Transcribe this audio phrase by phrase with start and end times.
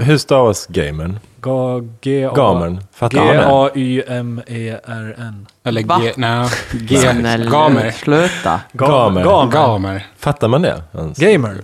[0.00, 1.18] Hur stavas gamern?
[2.34, 2.80] Gamern.
[2.94, 3.34] Fattar man det?
[3.74, 5.46] G-A-Y-M-E-R-N.
[5.64, 5.98] Eller Va?
[6.02, 6.12] G...
[6.16, 6.48] Nej.
[6.72, 6.96] G...
[7.50, 7.90] Gamer.
[7.90, 8.60] Sluta.
[8.72, 9.24] Ga- Gamer.
[9.24, 9.52] Gamer.
[9.52, 10.06] Gamer.
[10.18, 10.82] Fattar man det?
[10.98, 11.18] ens?
[11.18, 11.56] Gamer.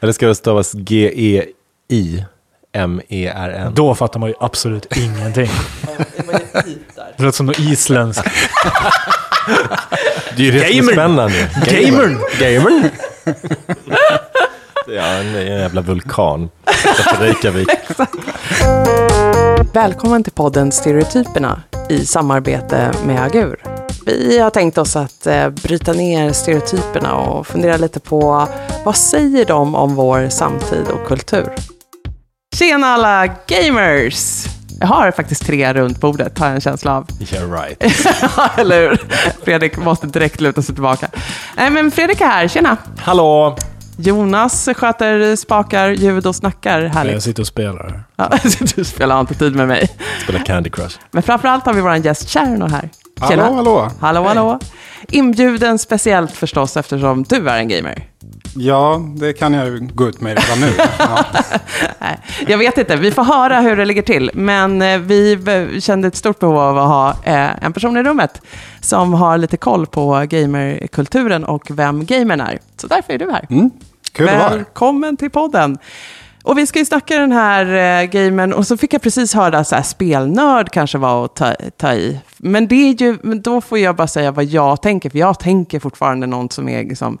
[0.00, 1.46] Eller ska det stavas G-E-I-M-E-R-N?
[3.74, 5.50] Då fattar man ju absolut ingenting.
[7.16, 8.24] Det låter som något isländskt.
[10.36, 10.92] Det är ju det som är Gamer.
[10.92, 11.50] spännande.
[11.66, 12.18] Gamern!
[12.40, 12.90] Gamern!
[14.92, 16.50] Ja, en, en jävla vulkan
[17.20, 17.68] Reykjavik.
[19.72, 23.56] Välkommen till podden Stereotyperna i samarbete med Agur.
[24.06, 28.48] Vi har tänkt oss att eh, bryta ner stereotyperna och fundera lite på
[28.84, 31.54] vad säger de om vår samtid och kultur?
[32.56, 34.44] Tjena alla gamers!
[34.80, 37.06] Jag har faktiskt tre runt bordet, har jag en känsla av.
[37.32, 37.82] Yeah right.
[38.58, 39.00] Eller hur?
[39.44, 41.08] Fredrik måste direkt luta sig tillbaka.
[41.56, 42.76] Nej, men Fredrik är här, tjena!
[42.98, 43.56] Hallå!
[44.02, 46.80] Jonas sköter spakar, ljud och snackar.
[46.80, 47.22] Jag Härligt.
[47.22, 48.02] sitter och spelar.
[48.16, 48.30] Ja,
[48.76, 49.90] du spelar inte tid med mig.
[50.22, 50.98] Spela Candy Crush.
[51.10, 52.88] Men framförallt har vi vår gäst Cherno här.
[53.20, 53.90] Hallå, hallå.
[54.00, 54.58] Hallå, hallå.
[55.08, 58.06] Inbjuden speciellt förstås eftersom du är en gamer.
[58.56, 60.72] Ja, det kan jag ju gå ut med redan nu.
[60.98, 61.24] Ja.
[61.98, 64.30] Nej, jag vet inte, vi får höra hur det ligger till.
[64.34, 68.40] Men eh, vi kände ett stort behov av att ha eh, en person i rummet
[68.80, 72.58] som har lite koll på gamerkulturen och vem gamern är.
[72.76, 73.46] Så därför är du här.
[73.50, 73.70] Mm.
[74.12, 74.26] Kul.
[74.26, 75.78] Välkommen till podden.
[76.44, 79.64] Och vi ska ju snacka den här eh, gamen och så fick jag precis höra
[79.64, 82.20] så här spelnörd kanske var att ta, ta i.
[82.36, 85.80] Men det är ju, då får jag bara säga vad jag tänker, för jag tänker
[85.80, 87.18] fortfarande någon som är liksom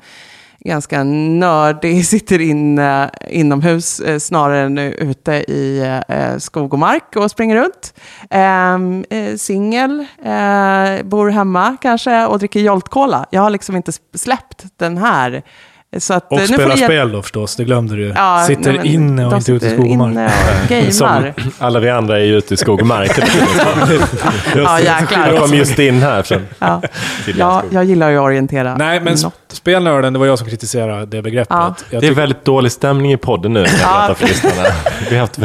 [0.60, 7.30] ganska nördig, sitter inne inomhus eh, snarare än ute i eh, skog och mark och
[7.30, 7.94] springer runt.
[8.30, 13.26] Ehm, eh, Singel, eh, bor hemma kanske och dricker Jolt Cola.
[13.30, 15.42] Jag har liksom inte släppt den här.
[15.98, 18.02] Så att, eh, Och nu får spelar du hjälp- spel då förstås, det glömde du
[18.02, 18.12] ju.
[18.16, 20.30] Ja, sitter nej, men inne och inte ute i skog och mark.
[20.92, 23.10] Som alla vi andra är ute i skog och mark.
[24.56, 25.28] Ja, jäklar.
[25.32, 26.82] Jag kom just in här från Ja.
[27.38, 28.76] Ja, jag gillar ju att orientera.
[28.76, 29.34] Nej, men något.
[29.52, 31.50] spelnörden, det var jag som kritiserade det begreppet.
[31.50, 31.74] Ja.
[31.90, 33.60] Jag Det är väldigt dålig stämning i podden nu,
[34.20, 34.68] lyssnarna.
[35.10, 35.38] Vi har haft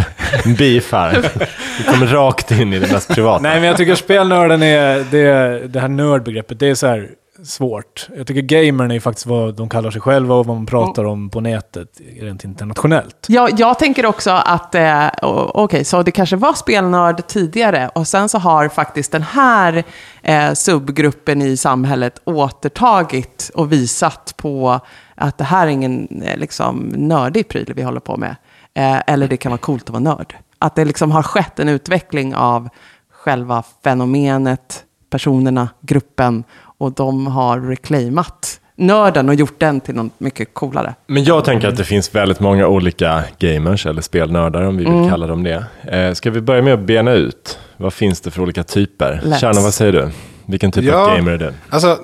[0.45, 1.29] en beef här.
[1.77, 3.41] Vi kommer rakt in i det mest privata.
[3.41, 7.07] Nej, men jag tycker spelnörden är, det, det här nördbegreppet, det är så här
[7.45, 8.07] svårt.
[8.17, 11.29] Jag tycker gamern är faktiskt vad de kallar sig själva och vad man pratar om
[11.29, 13.25] på nätet rent internationellt.
[13.27, 18.29] Jag, jag tänker också att, eh, okej, så det kanske var spelnörd tidigare och sen
[18.29, 19.83] så har faktiskt den här
[20.21, 24.79] eh, subgruppen i samhället återtagit och visat på
[25.15, 28.35] att det här är ingen eh, liksom, nördig pryl vi håller på med.
[28.73, 30.35] Eh, eller det kan vara coolt att vara nörd.
[30.59, 32.69] Att det liksom har skett en utveckling av
[33.11, 36.43] själva fenomenet, personerna, gruppen
[36.77, 40.95] och de har reclaimat nörden och gjort den till något mycket coolare.
[41.07, 44.93] Men jag tänker att det finns väldigt många olika gamers, eller spelnördar om vi vill
[44.93, 45.09] Mm.
[45.09, 45.65] kalla dem det.
[45.87, 49.21] Eh, ska vi börja med att bena ut, vad finns det för olika typer?
[49.39, 50.09] Tjerno, vad säger du?
[50.45, 51.15] Vilken typ av Ja.
[51.15, 51.53] gamer är du?
[51.69, 51.97] Alltså,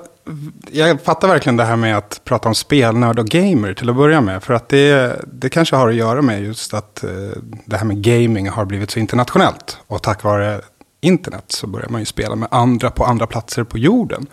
[0.72, 4.20] jag fattar verkligen det här med att prata om spelnörd och gamer till att börja
[4.20, 4.42] med.
[4.42, 7.10] För att det, det kanske har att göra med just att eh,
[7.66, 9.78] det här med gaming har blivit så internationellt.
[9.86, 10.60] Och tack vare
[11.02, 14.26] internet så börjar man ju spela med andra på andra platser på jorden.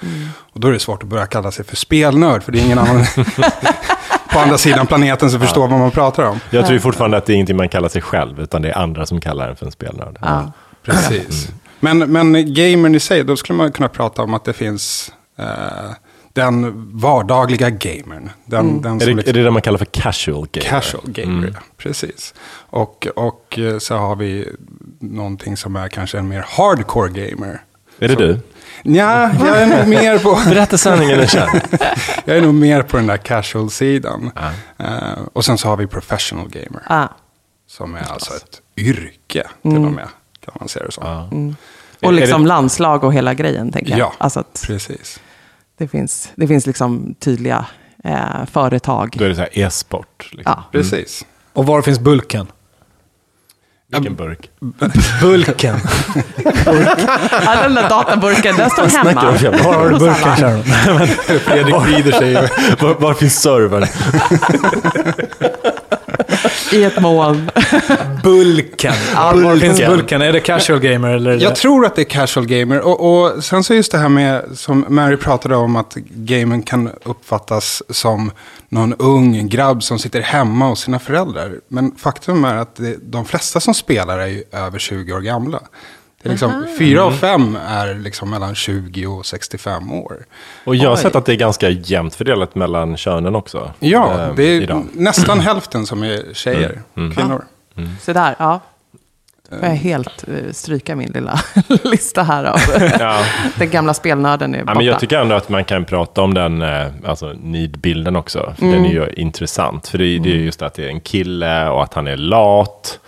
[0.54, 2.80] Och då är det svårt att börja kalla sig för spelnörd, för det är ingen
[2.80, 3.06] annan
[4.34, 6.40] på andra sidan planeten som förstår vad man pratar om.
[6.50, 9.06] Jag tror fortfarande att det är ingenting man kallar sig själv, utan det är andra
[9.06, 10.18] som kallar en för en spelnörd.
[10.22, 10.52] Ja.
[10.84, 11.50] Precis.
[11.80, 15.46] Men, men gamern i sig, då skulle man kunna prata om att det finns eh,
[16.34, 18.30] den vardagliga gamern.
[18.46, 20.68] Den, den Är, det, liksom, är det det man kallar för casual gamer?
[20.70, 21.52] casual gamer, Mm.
[21.54, 21.60] ja.
[21.78, 22.34] precis.
[22.70, 24.48] Och, och eh, så har vi
[25.00, 27.62] någonting som är kanske en mer hardcore gamer.
[28.00, 28.40] Är det du?
[28.84, 31.60] Ja, jag är nog mer på, Berätta sanningen, Tjerno.
[32.26, 34.32] jag är nog mer på den där casual-sidan.
[34.78, 34.88] Eh,
[35.34, 36.82] och sen så har vi professional gamer.
[36.88, 37.08] Ah.
[37.68, 40.08] Som är alltså ett yrke till och med,
[40.46, 41.04] kan man säga det som.
[41.08, 41.30] Ja.
[42.08, 44.00] Och Är liksom landslag och hela grejen, tänker jag.
[44.00, 45.20] Ja, Alltså att precis.
[45.80, 47.66] Det finns, det finns liksom tydliga
[48.04, 49.16] eh, företag.
[49.18, 50.30] Då är det så här e-sport.
[50.32, 50.54] Liksom.
[50.58, 50.64] Ja.
[50.72, 51.26] Precis.
[51.54, 52.48] Och var finns Bulken?
[53.92, 54.50] Vilken burk.
[55.22, 55.80] Bulken.
[57.46, 59.24] Ja, den där databurken, den står hemma.
[59.64, 60.36] Var har du alla.
[60.36, 60.64] Sharon?
[61.40, 62.34] Fredrik vrider sig.
[62.80, 63.86] Var, var finns servern?
[66.74, 67.52] I ett moln.
[68.24, 68.94] Bulken.
[69.60, 70.22] Finns Bulken.
[70.22, 71.38] Är det casual gamer eller?
[71.38, 72.80] Jag tror att det är casual gamer.
[72.80, 76.90] Och, och sen så just det här med, som Mary pratade om, att gamen kan
[77.04, 78.32] uppfattas som
[78.70, 81.52] någon ung grabb som sitter hemma hos sina föräldrar.
[81.68, 85.60] Men faktum är att det, de flesta som spelar är ju över 20 år gamla.
[86.22, 90.26] Det är liksom, fyra av fem är liksom mellan 20 och 65 år.
[90.64, 91.02] Och jag har Oj.
[91.02, 93.72] sett att det är ganska jämnt fördelat mellan könen också.
[93.80, 94.86] Ja, eh, det är idag.
[94.94, 97.46] nästan hälften som är tjejer, kvinnor.
[98.02, 98.60] Så där, ja.
[99.50, 101.40] Får jag helt eh, stryka min lilla
[101.84, 102.58] lista här av
[103.00, 103.24] Ja.
[103.58, 104.78] den gamla spelnörden är Ja, borta.
[104.78, 108.54] men jag tycker ändå att man kan prata om den eh, alltså, need-bilden också.
[108.60, 109.88] För Den är ju intressant.
[109.88, 112.18] För det, är- det är just att det är en kille och att han är
[112.18, 113.00] lat.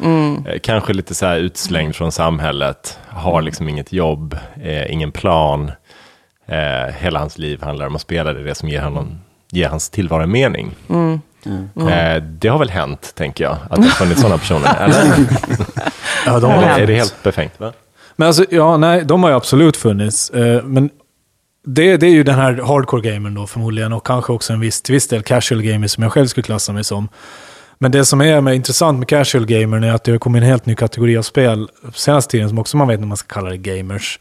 [0.47, 2.99] Eh, Kanske lite så här utslängd från samhället.
[3.07, 5.71] Har liksom inget jobb, eh, ingen plan.
[6.47, 8.33] Eh, hela hans liv handlar om att spela.
[8.33, 9.19] Det är det som ger, honom,
[9.51, 10.71] ger hans tillvaro en mening.
[11.45, 14.75] Eh, det har väl hänt, tänker jag, att det har funnits sådana personer.
[14.79, 15.27] Eller,
[16.25, 17.59] Ja, de eller har är det helt befängt?
[17.59, 17.73] Va?
[18.15, 20.29] Men alltså, ja, nej, de har ju absolut funnits.
[20.29, 20.89] Eh, men
[21.65, 24.81] det, det är ju den här hardcore gamern då förmodligen och kanske också en viss,
[24.81, 27.09] till viss del casual gamer som jag själv skulle klassa mig som.
[27.77, 30.49] Men det som är med, intressant med casual gamern är att det har kommit en
[30.49, 33.49] helt ny kategori av spel senaste tiden som också man vet när man ska kalla
[33.49, 34.19] det gamers.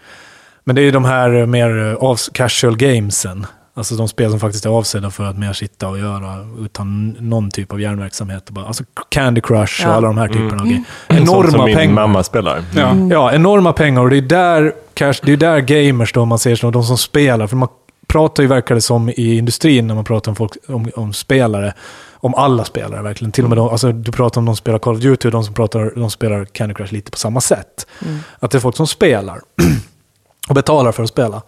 [0.64, 3.46] Men det är ju de här mer eh, av, casual gamesen.
[3.80, 7.50] Alltså de spel som faktiskt är avsedda för att mer sitta och göra utan någon
[7.50, 8.48] typ av hjärnverksamhet.
[8.48, 9.94] och bara- Alltså Candy Crush och Ja.
[9.94, 10.84] alla de här typerna av grejer.
[11.08, 11.94] Sånt Enorma som min pengar.
[11.94, 12.62] mamma spelar.
[12.76, 12.96] Ja.
[13.10, 16.56] Ja, enorma pengar och det är där, cash, det är där gamers då man ser
[16.56, 17.46] som de som spelar.
[17.46, 17.68] För man
[18.06, 21.74] pratar ju, verkar det som, i industrin när man pratar om, folk, om, om spelare.
[22.22, 23.32] Om alla spelare verkligen.
[23.32, 25.32] Till och med de, alltså, du pratar om de som spelar Call of Duty och
[25.32, 27.86] de som pratar, de spelar Candy Crush lite på samma sätt.
[28.38, 29.40] Att det är folk som spelar
[30.48, 31.42] och betalar för att spela.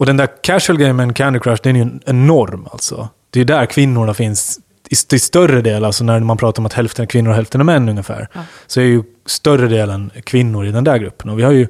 [0.00, 3.08] Och den där casual gamen Candy Crush, den är ju en enorm alltså.
[3.30, 4.58] Det är där kvinnorna finns
[4.88, 7.60] i, till större del, alltså när man pratar om att hälften är kvinnor och hälften
[7.60, 8.28] är män ungefär.
[8.66, 11.30] Så är ju större delen kvinnor i den där gruppen.
[11.30, 11.66] Och vi har ju,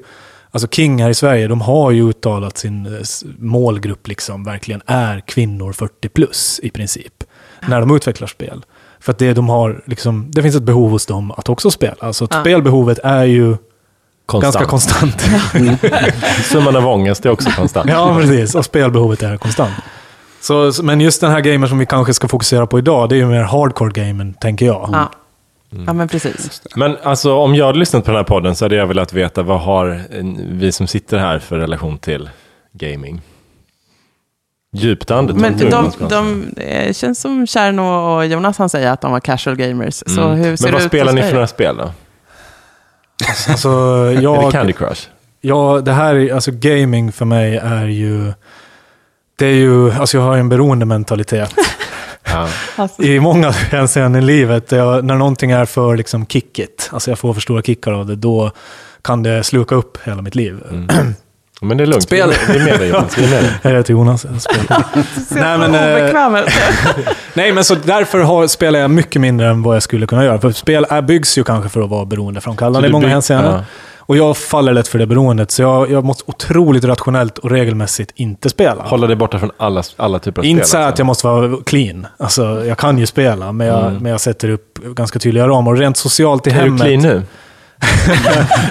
[0.51, 3.01] alltså King här i Sverige, de har ju uttalat sin eh,
[3.37, 7.23] målgrupp liksom verkligen är kvinnor 40 plus i princip.
[7.67, 8.65] När de utvecklar spel.
[8.99, 11.95] För att det de har, liksom, det finns ett behov hos dem att också spela.
[11.99, 12.41] Alltså Ja.
[12.41, 13.55] spelbehovet är ju
[14.31, 14.53] Konstant.
[14.53, 15.21] ganska konstant.
[16.43, 17.89] Summan av ångest är också konstant.
[17.89, 18.55] Ja, precis.
[18.55, 19.73] Och spelbehovet är konstant.
[20.41, 23.17] Så, men just den här gamen som vi kanske ska fokusera på idag, det är
[23.17, 24.89] ju mer hardcore-gamen, tänker jag.
[24.93, 25.11] Ja.
[25.87, 26.61] ja, men precis.
[26.75, 29.43] Men alltså om jag hade lyssnat på den här podden så hade jag velat veta
[29.43, 30.01] vad har
[30.51, 32.29] vi som sitter här för relation till
[32.73, 33.21] gaming?
[34.73, 35.41] Djupt andetag.
[35.41, 39.19] Men jag de, de, det känns som Kärno och Jonas han säger att de var
[39.19, 40.03] casual gamers.
[40.07, 40.37] Så Mm.
[40.37, 41.91] hur ser Men vad det ut spelar ni för några spel då?
[43.49, 45.07] Alltså, Är det jag, Candy Crush?
[45.41, 48.33] ja, det här är, alltså gaming för mig är ju,
[49.35, 51.53] det är ju, alltså jag har ju en beroendementalitet.
[52.23, 52.47] Ja.
[52.75, 57.19] Alltså, I många hänseenden i livet, jag, när någonting är för liksom kickigt, alltså jag
[57.19, 58.51] får för stora kickar av det, då
[59.01, 60.59] kan det sluka upp hela mitt liv.
[61.63, 62.03] Men det är lugnt.
[62.03, 62.33] Spel.
[62.49, 63.17] Vi är med dig Jonas.
[63.17, 63.51] Vi är med dig.
[63.61, 64.25] Jag heter Jonas.
[64.31, 64.83] jag spelar.
[65.57, 66.43] Nej, men, eh.
[67.33, 70.39] Nej, men så därför har, spelar jag mycket mindre än vad jag skulle kunna göra.
[70.41, 73.53] För spel är, byggs ju kanske för att vara beroendeframkallande Så i många hänseenden.
[73.53, 73.61] ja.
[73.97, 78.11] Och jag faller lätt för det beroendet, så jag, jag måste otroligt rationellt och regelmässigt
[78.15, 78.83] inte spela.
[78.83, 80.69] Hålla dig borta från alla, alla typer av inte spel.
[80.71, 80.99] så att alltså.
[81.01, 82.07] jag måste vara clean.
[82.17, 83.97] Alltså, jag kan ju spela, men jag, Mm.
[84.03, 85.71] men jag sätter upp ganska tydliga ramar.
[85.71, 86.81] Och rent socialt i Är du hemmet...
[86.81, 87.21] clean nu?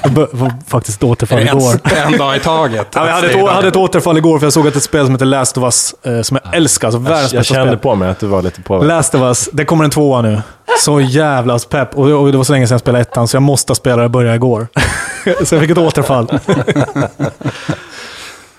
[0.03, 1.81] Jag faktiskt återfall En, igår.
[2.07, 2.87] en dag i taget.
[2.95, 5.15] Ja, jag hade ett, hade ett återfall igår för jag såg att ett spel som
[5.15, 7.79] heter Last of Us, eh, som jag älskar, alltså världens Jag kände spel.
[7.79, 8.89] på mig att du var lite påverkad.
[8.89, 10.43] Last of Us, det kommer en tvåa nu.
[10.81, 11.99] Så jävla pepp.
[11.99, 14.37] Och, det var så länge sedan jag spelade ettan, så jag måste spela det, började
[14.37, 14.67] igår.
[15.45, 16.29] så jag fick ett återfall.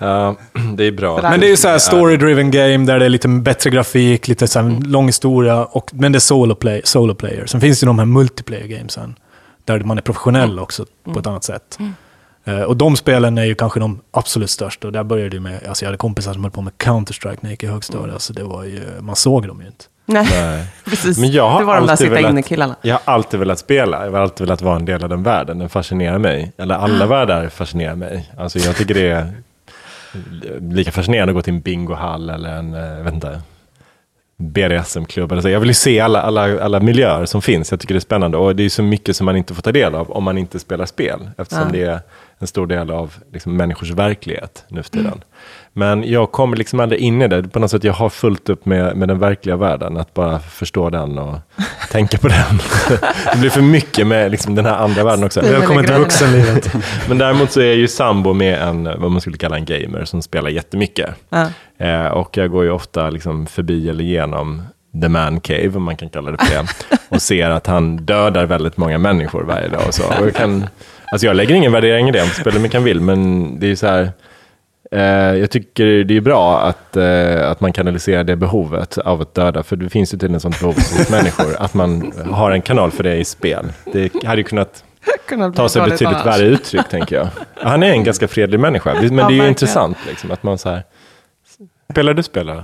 [0.04, 0.36] Ja,
[0.78, 1.20] det är bra.
[1.22, 4.48] Men det är ju så här story-driven game där det är lite bättre grafik, lite
[4.48, 7.46] så här lång historia, och, men det är solo, play, solo player.
[7.46, 9.16] Sen finns det ju de här multiplayer gamesen,
[9.66, 11.78] där man är professionell också på ett annat sätt.
[12.44, 14.88] Eh, och de spelen är ju kanske de absolut största.
[14.88, 17.50] Och där började det med, alltså jag hade kompisar som höll på med Counter-Strike när
[17.50, 18.14] jag gick i högstadiet.
[18.14, 19.86] Alltså det var ju, man såg dem ju inte.
[20.06, 20.66] Nej, Nej.
[20.86, 21.18] precis.
[21.18, 22.76] Men jag har det var de där alltid sitta velat- inne-killarna.
[22.82, 24.06] Jag har alltid velat spela.
[24.06, 25.60] Jag har alltid velat vara en del av den världen.
[25.60, 26.52] Den fascinerar mig.
[26.58, 28.32] Eller alla världar fascinerar mig.
[28.38, 29.32] Alltså jag tycker det är
[30.62, 33.42] lika fascinerande att gå till en bingohall eller en, eh, jag vet inte,
[34.42, 35.34] BDSM-klubb.
[35.44, 37.72] Jag vill ju se alla, alla, alla miljöer som finns.
[37.72, 38.38] Jag tycker det är spännande.
[38.38, 40.60] Och det är så mycket som man inte får ta del av om man inte
[40.60, 41.30] spelar spel.
[41.38, 41.72] Eftersom Ja.
[41.72, 42.00] det är
[42.40, 45.24] en stor del av liksom, människors verklighet nu för tiden.
[45.74, 47.44] Men jag kommer liksom aldrig in i det.
[47.44, 49.98] På något sätt jag har fullt upp med, med den verkliga världen.
[49.98, 51.38] Att bara förstå den och
[51.92, 52.62] tänka på den.
[53.34, 55.42] det blir för mycket med liksom, den här andra världen också.
[55.42, 56.74] Välkommen till vuxenlivet.
[57.08, 60.06] Men däremot så är jag ju sambo med en, vad man skulle kalla en gamer,
[60.06, 61.10] som spelar jättemycket.
[61.30, 61.48] Ja.
[61.78, 64.62] Eh, och jag går ju ofta liksom förbi eller genom
[65.02, 66.68] The Man Cave, om man kan kalla det för det.
[67.10, 70.04] och ser att han dödar väldigt många människor varje dag och så.
[70.04, 70.68] Och jag, kan,
[71.12, 73.70] alltså jag lägger ingen värdering i det, spela hur mycket han vill, men det är
[73.70, 74.12] ju så här,
[75.00, 79.64] jag tycker det är bra att, eh, att man kanaliserar det behovet av att döda,
[79.64, 82.92] för det finns ju tydligen ett sånt behov hos människor, att man har en kanal
[82.92, 83.72] för det i spel.
[83.94, 84.84] Det hade ju kunnat
[85.56, 86.26] ta sig betydligt annars.
[86.26, 87.28] värre uttryck, tänker jag.
[87.56, 89.48] Han är en ganska fredlig människa, men det är ju verkligen.
[89.48, 90.84] intressant liksom, att man så här...
[91.92, 92.64] Spelar du spelare?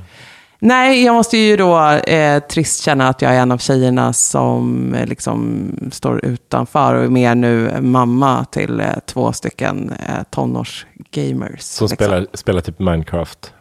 [0.59, 4.93] Nej, jag måste ju då eh, trist känna att jag är en av tjejerna som
[4.93, 11.61] eh, liksom står utanför och är mer nu mamma till eh, två stycken eh, tonårsgamers.
[11.61, 11.87] Som liksom.
[11.87, 13.53] spelar, spelar typ Minecraft.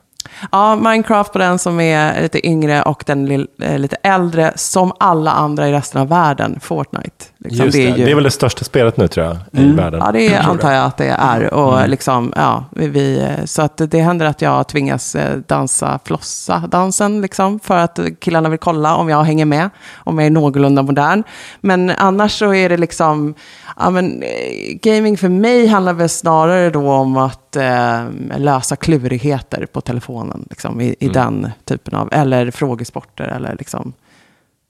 [0.52, 5.30] Ja, Minecraft på den som är lite yngre och den eh, lite äldre, som alla
[5.30, 7.24] andra i resten av världen, Fortnite.
[7.38, 7.70] Liksom.
[7.70, 9.76] Det, är ju- det är väl det största spelet nu tror jag, i Mm.
[9.76, 10.00] världen.
[10.04, 11.54] Ja, det antar jag att det är.
[11.54, 11.90] Och Mm.
[11.90, 17.60] liksom, ja, vi- vi, så att det händer att jag tvingas eh, dansa flossa-dansen, liksom,
[17.60, 21.22] för att killarna vill kolla om jag hänger med, om jag är någorlunda modern.
[21.60, 23.34] Men annars så är det liksom,
[23.76, 28.04] ja, men, eh, gaming för mig handlar väl snarare då om att eh,
[28.36, 31.12] lösa klurigheter på telefonen, liksom, i, i Mm.
[31.12, 33.92] den typen av, eller frågesporter, eller liksom,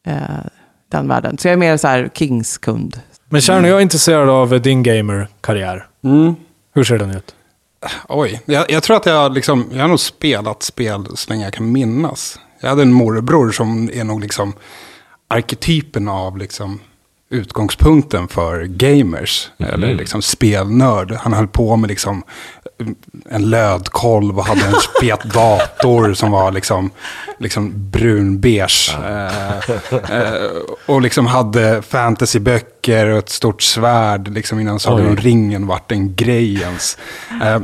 [0.06, 0.14] eh,
[0.88, 1.38] den världen.
[1.38, 3.00] Så jag är mer så här Kings-kund.
[3.28, 5.86] Men Kärno, jag är intresserad av din gamer-karriär.
[6.04, 6.34] Mm.
[6.74, 7.34] Hur ser den ut?
[8.08, 11.52] Oj, jag, jag tror att jag, liksom, jag har nog spelat spel så länge jag
[11.52, 12.38] kan minnas.
[12.60, 14.52] Jag hade en morbror som är nog liksom
[15.28, 16.80] arketypen av liksom
[17.30, 19.50] utgångspunkten för gamers.
[19.58, 21.12] Eller liksom spelnörd.
[21.12, 22.22] Han höll på med liksom
[23.28, 26.90] en lödkolv och hade en fet dator som var liksom,
[27.38, 28.96] liksom brunbeige.
[29.04, 29.70] Eh,
[30.10, 30.50] eh,
[30.86, 36.14] och liksom hade fantasyböcker och ett stort svärd liksom innan Sagan om ringen vart en
[36.14, 36.98] grej ens.
[37.42, 37.60] Eh,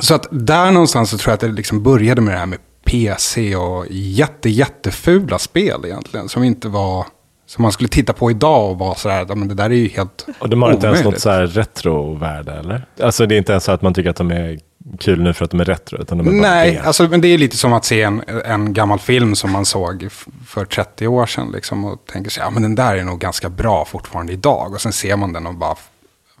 [0.00, 2.58] så att där någonstans så tror jag att det liksom började med det här med
[2.84, 6.28] PC och jätte, jättefula spel egentligen.
[6.28, 7.06] Som inte var,
[7.48, 9.74] som man skulle titta på idag och vara så här, "Ja, men det där är
[9.74, 12.86] ju helt Och de har inte ens något omöjligt." så här retrovärde eller?
[13.02, 14.58] Alltså det är inte ens så att man tycker att de är
[15.00, 16.80] kul nu för att de är retro, utan de är bara Nej, B.
[16.84, 20.08] alltså, men det är lite som att se en, en gammal film som man såg
[20.46, 21.50] för 30 år sedan.
[21.54, 24.72] Liksom, och tänker sig, ja men den där är nog ganska bra fortfarande idag.
[24.74, 25.74] Och sen ser man den och bara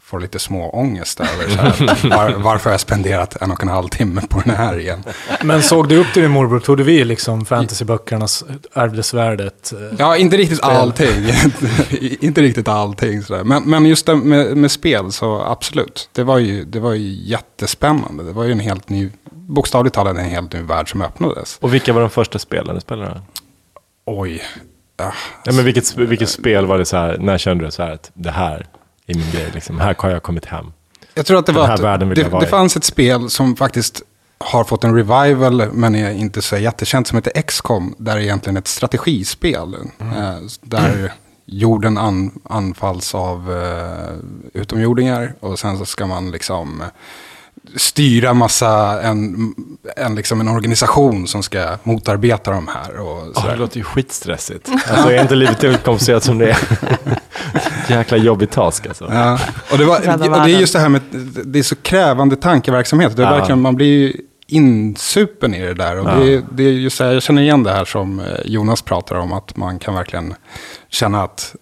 [0.08, 3.68] får lite små ångest över så här, var, varför har jag spenderat en och en
[3.68, 5.04] halv timme på den här igen.
[5.42, 6.60] Men såg du upp till din morbror?
[6.60, 9.72] Tog du vid liksom fantasyböckernas ärvde svärdet?
[9.72, 10.70] eh, Ja, inte riktigt Spel.
[10.70, 11.30] allting.
[12.20, 13.44] inte riktigt allting sådär.
[13.44, 16.08] Men, men just det med, med spel så absolut.
[16.12, 18.24] Det var, ju, det var ju jättespännande.
[18.24, 21.58] Det var ju en helt ny, bokstavligt talat en helt ny värld som öppnades.
[21.60, 23.20] Och vilka var de första spelen du spelade?
[24.06, 24.42] Oj.
[24.96, 25.12] Ja,
[25.44, 28.10] Ja, men vilket, vilket spel var det så här, när kände du så här att
[28.14, 28.66] det här
[29.12, 30.66] är min grej, liksom, här har jag kommit hem?
[31.14, 32.48] Jag tror att det Den var att det, det i.
[32.48, 34.02] fanns ett spel som faktiskt
[34.38, 37.94] har fått en revival, men är inte så jättekänt, som heter XCOM.
[37.98, 39.76] Där är egentligen ett strategispel.
[39.98, 40.16] Mm.
[40.16, 41.12] Eh, där
[41.44, 45.34] jorden an, anfalls av eh, utomjordingar.
[45.40, 46.82] Och sen så ska man liksom
[47.76, 49.54] styra massa, en,
[49.96, 52.98] en, liksom en organisation som ska motarbeta de här.
[53.00, 53.50] Och Oh, sådär.
[53.52, 54.68] det låter ju skitstressigt.
[54.90, 56.58] Alltså är inte livet helt komplicerat som det är?
[57.88, 59.08] Jäkla jobbig task alltså.
[59.12, 59.38] Ja,
[59.72, 61.00] och det, var, och det är just det här med,
[61.44, 63.16] det är så krävande tankeverksamhet.
[63.16, 63.36] Det är Ja.
[63.36, 64.12] verkligen, man blir ju
[64.46, 65.96] insupen i det där.
[65.98, 68.26] Och det, är- det är just så här, jag känner igen det här som eh,
[68.44, 70.34] Jonas pratar om, att man kan verkligen
[70.88, 71.54] känna att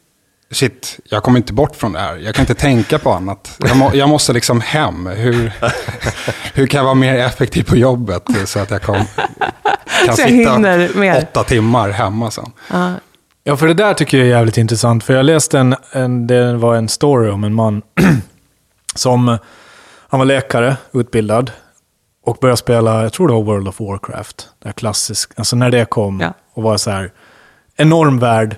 [0.51, 2.17] shit, jag kommer inte bort från det här.
[2.17, 3.57] Jag kan inte tänka på annat.
[3.59, 5.07] Jag, må, jag måste liksom hem.
[5.07, 5.53] Hur,
[6.55, 8.97] hur kan jag vara mer effektiv på jobbet så att jag kom,
[10.07, 12.53] kan Så jag sitta åtta timmar hemma sen?
[12.71, 12.93] Ja.
[13.49, 15.05] Ja, för det där tycker jag är jävligt intressant.
[15.05, 17.83] För jag läste en, en det var en story om en man
[18.95, 19.39] som,
[20.09, 21.51] han var läkare, utbildad.
[22.25, 24.49] Och började spela, jag tror det var World of Warcraft.
[24.63, 26.35] Det här klassisk, alltså när det kom Ja.
[26.55, 27.13] och var så här,
[27.77, 28.57] enorm värld.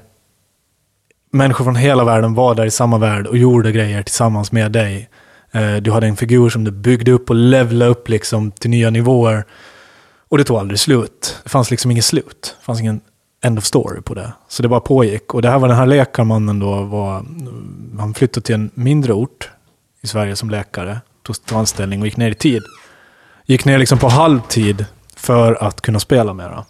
[1.31, 5.09] Människor från hela världen var där i samma värld och gjorde grejer tillsammans med dig.
[5.53, 8.91] Eh, Du hade en figur som du byggde upp och levlade upp liksom till nya
[8.91, 9.45] nivåer.
[10.29, 11.41] Och det tog aldrig slut.
[11.43, 12.57] Det fanns liksom inget slut.
[12.61, 13.01] Det fanns ingen
[13.45, 14.33] end of story på det.
[14.49, 15.35] Så det bara pågick.
[15.35, 17.25] Och det här var den här läkarmannen då, var,
[17.99, 19.51] han flyttade till en mindre ort
[20.01, 21.01] i Sverige som läkare.
[21.23, 22.63] Tog tog anställning och gick ner i tid.
[23.47, 24.85] Gick ner liksom på halvtid
[25.17, 26.65] för att kunna spela mera.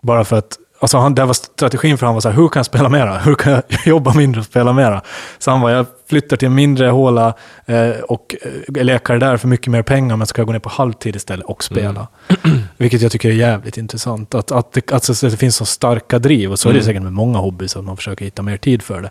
[0.00, 2.58] Bara för att, alltså han, det var strategin för han var så här, hur kan
[2.60, 3.18] jag spela mera?
[3.18, 5.02] Hur kan jag jobba mindre och spela mera?
[5.38, 7.34] Så han var, jag flyttar till en mindre håla
[7.66, 10.58] eh, och eh, är läkare där för mycket mer pengar, men ska jag gå ner
[10.60, 12.06] på halvtid istället och spela.
[12.76, 14.34] Vilket jag tycker är jävligt intressant.
[14.34, 17.12] Att, att, det, alltså, det finns så starka driv, och så är det säkert med
[17.12, 19.10] många hobbys, att man försöker hitta mer tid för det.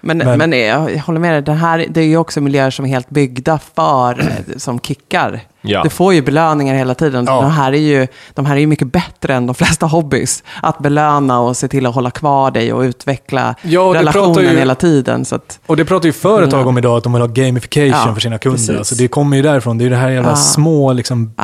[0.00, 2.70] Men, Men- men, jag jag håller med dig, det, här, det är ju också miljöer
[2.70, 5.40] som är helt byggda för, eh, som kickar.
[5.66, 5.82] Ja.
[5.82, 7.24] Du får ju belöningar hela tiden.
[7.28, 7.40] Ja.
[7.42, 10.42] De, här är ju, de här är ju mycket bättre än de flesta hobbys.
[10.62, 14.74] Att belöna och se till att hålla kvar dig och utveckla Ja, relationen ju- hela
[14.74, 15.24] tiden.
[15.24, 16.66] Så att, Och det pratar ju företag Ja.
[16.68, 18.56] om idag, att de vill ha gamification Ja, för sina kunder.
[18.58, 18.76] precis.
[18.78, 19.78] Alltså det kommer ju därifrån.
[19.78, 20.36] Det är ju det här jävla Ja.
[20.36, 21.34] små liksom,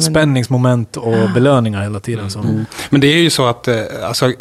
[0.00, 2.30] spänningsmoment och belöningar hela tiden.
[2.30, 3.74] Som, Men det är ju så att eh,
[4.08, 4.32] alltså,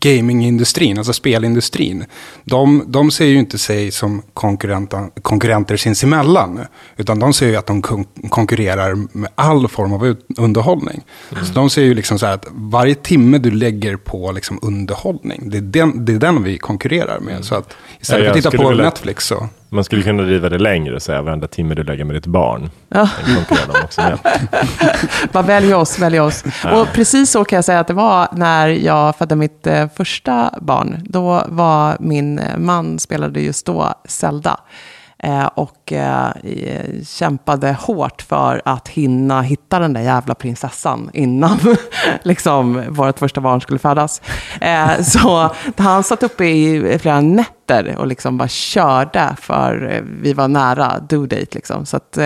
[0.00, 2.04] gamingindustrin, alltså spelindustrin,
[2.44, 6.60] de, de ser ju inte sig som konkurrenter, sinsemellan.
[6.96, 11.00] Utan de ser ju att de kon konkurrerar med all form av ut, underhållning.
[11.32, 11.44] Mm.
[11.44, 15.50] Så de ser ju liksom så här att varje timme du lägger på liksom underhållning,
[15.50, 17.32] det är, den, det är den vi konkurrerar med.
[17.32, 17.42] Mm.
[17.42, 19.48] Så att istället för att titta på Netflix så...
[19.68, 22.70] Man skulle kunna driva det längre och säga varenda timme du lägger med ditt barn.
[22.88, 23.08] Ja.
[25.32, 26.44] Bara välj oss, välj oss.
[26.64, 26.80] Ja.
[26.80, 30.54] Och precis så kan jag säga att det var när jag födde mitt eh, första
[30.60, 30.96] barn.
[31.04, 34.60] Då var min eh, man, spelade just då Zelda.
[35.22, 36.32] Eh, och eh,
[37.06, 41.58] kämpade hårt för att hinna hitta den där jävla prinsessan innan
[42.22, 44.22] liksom, vårt första barn skulle födas.
[44.60, 50.48] Eh, så han satt uppe i flera nätter och liksom bara körde för vi var
[50.48, 51.46] nära due date.
[51.52, 51.86] Liksom.
[51.86, 52.18] Så att,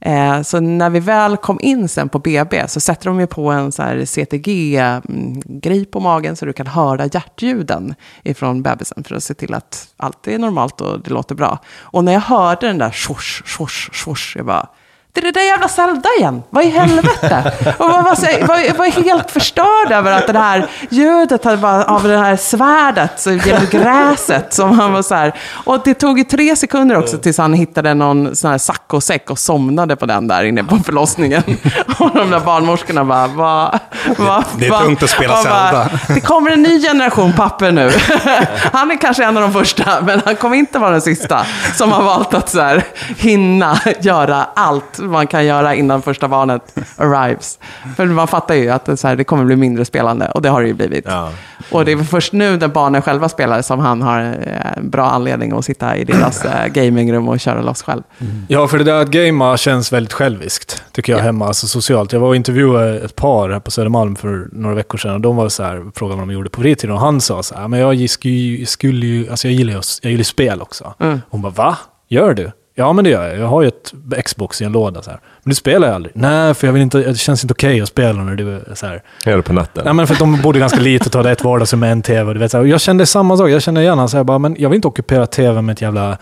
[0.00, 3.50] Eh, så när vi väl kom in sen på BB så sätter de ju på
[3.50, 3.72] en
[4.06, 9.54] CTG-grej mm, på magen så du kan höra hjärtljuden ifrån bebisen för att se till
[9.54, 11.58] att allt är normalt och det låter bra.
[11.80, 14.68] Och när jag hörde den där swoosh, swoosh, swoosh, jag bara
[15.12, 16.42] det är det där jävla Zelda igen.
[16.50, 17.52] Vad i helvete?
[17.78, 22.18] Och man var, så, var, var helt förstörd över att det här ljudet av det
[22.18, 24.54] här svärdet genom gräset.
[24.54, 25.34] Som han var så här.
[25.52, 29.38] Och det tog ju tre sekunder också tills han hittade någon sån här saccosäck och
[29.38, 31.42] somnade på den där inne på förlossningen.
[31.98, 33.78] Och de där barnmorskorna bara, va,
[34.18, 35.88] va, Det är tungt att spela Zelda.
[36.08, 37.92] Det kommer en ny generation papper nu.
[38.72, 41.92] Han är kanske en av de första, men han kommer inte vara den sista som
[41.92, 42.84] har valt att så här,
[43.16, 47.58] hinna göra allt man kan göra innan första barnet arrives.
[47.96, 50.48] För man fattar ju att det, så här, det kommer bli mindre spelande och det
[50.48, 51.04] har det ju blivit.
[51.08, 51.30] Ja.
[51.70, 55.10] Och det är först nu när barnen själva spelar som han har en eh, bra
[55.10, 58.02] anledning att sitta i deras äh, gamingrum och köra loss själv.
[58.18, 58.46] Mm.
[58.48, 61.24] Ja, för det där att gamea känns väldigt själviskt, tycker jag, ja.
[61.24, 62.12] hemma, alltså socialt.
[62.12, 65.36] Jag var och intervjuade ett par här på Södermalm för några veckor sedan och de
[65.36, 67.80] var så här, frågade vad de gjorde på fritiden och han sa så här, men
[67.80, 70.94] jag skulle, skulle ju, alltså jag gillar ju jag gillar spel också.
[70.98, 71.20] Mm.
[71.30, 71.78] Hon bara, va?
[72.08, 72.52] Gör du?
[72.80, 73.38] Ja, men det gör jag.
[73.38, 73.92] Jag har ju ett
[74.24, 75.02] Xbox i en låda.
[75.02, 75.20] Så här.
[75.42, 76.16] Men du spelar jag aldrig.
[76.16, 78.74] Nej, för jag vill inte, det känns inte okej okay att spela när du är
[78.74, 79.02] så här.
[79.26, 79.84] Gör det på natten?
[79.84, 82.32] Nej, men för att de bodde ganska litet och hade ett vardagsrum med en tv.
[82.32, 82.64] Du vet, så här.
[82.64, 83.50] Jag kände samma sak.
[83.50, 86.18] Jag kände gärna så här, bara, men jag vill inte ockupera tv med ett jävla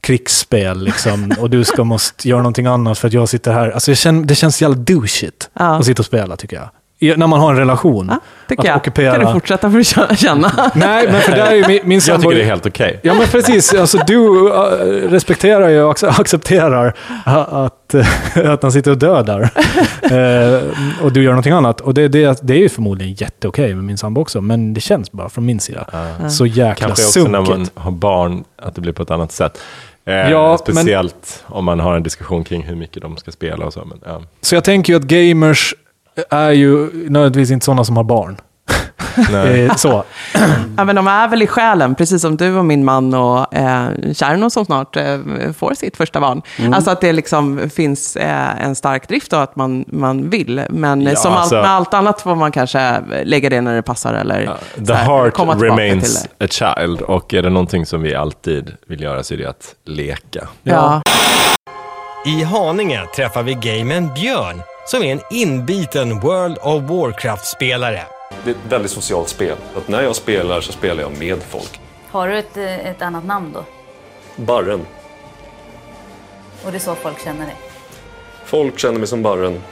[0.00, 3.70] krigsspel liksom, och du ska måste göra någonting annat för att jag sitter här.
[3.70, 5.76] Alltså, känner, det känns jävla douchigt ja.
[5.76, 6.68] att sitta och spela tycker jag
[7.02, 8.08] när man har en relation.
[8.10, 8.76] Ja, tycker jag.
[8.76, 9.12] Ockupera.
[9.12, 10.70] kan du fortsätta för att känna.
[10.74, 12.86] Nej, men för där är min, min Jag tycker det är helt okej.
[12.86, 12.98] Okay.
[13.02, 13.74] Ja, men precis.
[13.74, 14.52] Alltså, du uh,
[15.10, 17.94] respekterar ju och accepterar att,
[18.44, 19.40] att han sitter och dödar.
[19.40, 20.60] uh,
[21.02, 21.80] och du gör någonting annat.
[21.80, 25.12] Och det, det, det är ju förmodligen jätteokej med min sambo också, men det känns
[25.12, 25.86] bara från min sida.
[25.94, 26.28] Uh.
[26.28, 27.32] Så jäkla Kanske också sunkigt.
[27.32, 29.58] när man har barn, att det blir på ett annat sätt.
[30.04, 33.66] Eh, ja, speciellt men, om man har en diskussion kring hur mycket de ska spela
[33.66, 33.84] och så.
[33.84, 34.22] Men, ja.
[34.40, 35.74] Så jag tänker ju att gamers
[36.30, 38.36] är ju nödvändigtvis inte sådana som har barn.
[39.32, 40.04] Eh, så.
[40.76, 43.88] ja, men de är väl i själen, precis som du och min man och eh,
[44.12, 45.18] Kärno som snart eh,
[45.58, 46.42] får sitt första barn.
[46.58, 46.72] Mm.
[46.72, 50.62] Alltså att det liksom finns eh, en stark drift och att man, man vill.
[50.70, 53.82] Men ja, som alltså, allt, med allt annat får man kanske lägga det när det
[53.82, 58.14] passar eller ja, The här, heart remains a child och är det någonting som vi
[58.14, 60.48] alltid vill göra så är det att leka.
[60.62, 61.02] Ja.
[62.26, 68.02] I Haninge träffar vi gamen Björn som är en inbiten World of Warcraft-spelare.
[68.44, 69.56] Det är ett väldigt socialt spel.
[69.76, 71.80] Att när jag spelar så spelar jag med folk.
[72.10, 73.64] Har du ett, eh, ett annat namn då?
[74.36, 74.86] Barren.
[76.64, 77.56] Och det är så folk känner dig?
[78.44, 79.62] Folk känner mig som Barren.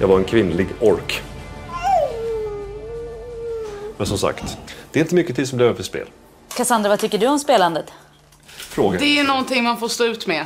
[0.00, 1.22] Jag var en kvinnlig ork.
[3.96, 4.58] Men som sagt,
[4.92, 6.08] det är inte mycket tid som blir över för spel.
[6.56, 7.92] Cassandra, vad tycker du om spelandet?
[8.46, 8.98] Fråga.
[8.98, 10.44] Det är någonting man får stå ut med.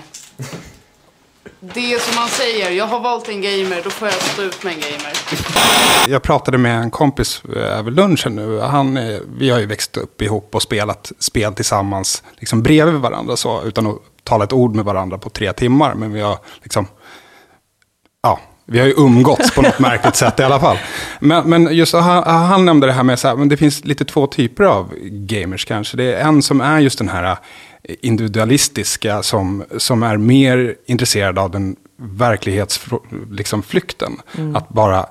[1.65, 4.65] Det är som man säger, jag har valt en gamer, då får jag stå ut
[4.65, 5.13] med en gamer.
[6.09, 8.61] Jag pratade med en kompis över lunchen nu.
[8.61, 8.99] Han,
[9.37, 13.87] vi har ju växt upp ihop och spelat spel tillsammans, liksom bredvid varandra så, utan
[13.87, 15.95] att tala ett ord med varandra på tre timmar.
[15.95, 16.87] Men vi har liksom,
[18.23, 20.79] ja, vi har ju umgåtts på något märkligt sätt i alla fall.
[21.21, 24.65] Men, men just han, han nämnde det här med att det finns lite två typer
[24.65, 25.97] av gamers kanske.
[25.97, 27.37] Det är en som är just den här
[27.85, 33.27] individualistiska som, som är mer intresserade av den verklighetsflykten.
[33.31, 33.63] Liksom,
[34.39, 34.57] mm.
[34.57, 35.07] Att bara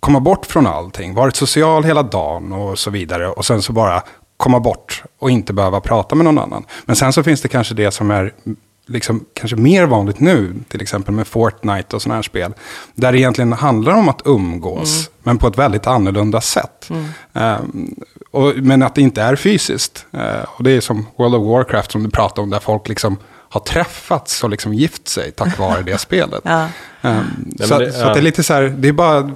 [0.00, 3.28] komma bort från allting, varit social hela dagen och så vidare.
[3.28, 4.02] Och sen så bara
[4.36, 6.64] komma bort och inte behöva prata med någon annan.
[6.84, 8.32] Men sen så finns det kanske det som är
[8.86, 12.54] liksom, kanske mer vanligt nu, till exempel med Fortnite och sådana här spel.
[12.94, 15.12] Där det egentligen handlar om att umgås, mm.
[15.22, 16.90] men på ett väldigt annorlunda sätt.
[16.90, 17.04] Mm.
[17.32, 17.94] Um,
[18.36, 20.06] och, men att det inte är fysiskt.
[20.14, 23.16] Uh, och det är som World of Warcraft som du pratade om, där folk liksom
[23.48, 26.40] har träffats och liksom gift sig tack vare det spelet.
[26.44, 26.68] ja.
[27.02, 29.30] um, så, det, så, det är lite så här, det är bara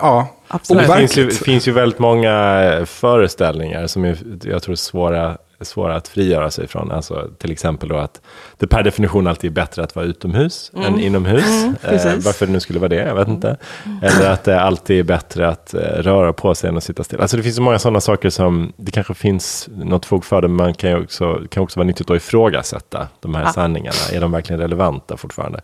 [0.00, 0.86] Ja, Absolut.
[0.86, 5.38] Det finns ju, finns ju väldigt många eh, föreställningar som är, jag tror är svåra,
[5.64, 6.90] svåra att frigöra sig från.
[6.90, 8.20] Alltså, till exempel då att
[8.58, 11.62] det per definition alltid är bättre att vara utomhus än inomhus.
[11.62, 13.56] Mm, eh, varför det nu skulle vara det, jag vet inte.
[14.02, 17.20] Eller att det alltid är bättre att eh, röra på sig än att sitta still.
[17.20, 20.48] Alltså det finns så många sådana saker som, det kanske finns något fog för det,
[20.48, 23.52] men man kan ju också, kan också vara nyttigt att ifrågasätta de här Ja.
[23.52, 23.96] sanningarna.
[24.12, 25.60] Är de verkligen relevanta fortfarande?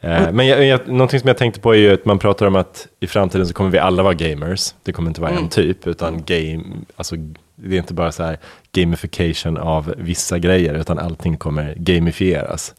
[0.00, 2.56] Eh, Men jag, jag, någonting som jag tänkte på är ju att man pratar om
[2.56, 4.74] att i framtiden så kommer vi alla vara gamers.
[4.82, 6.62] Det kommer inte vara en typ, utan game,
[6.96, 7.16] alltså
[7.56, 8.38] det är inte bara så här
[8.72, 12.74] gamification av vissa grejer, utan allting kommer gamifieras.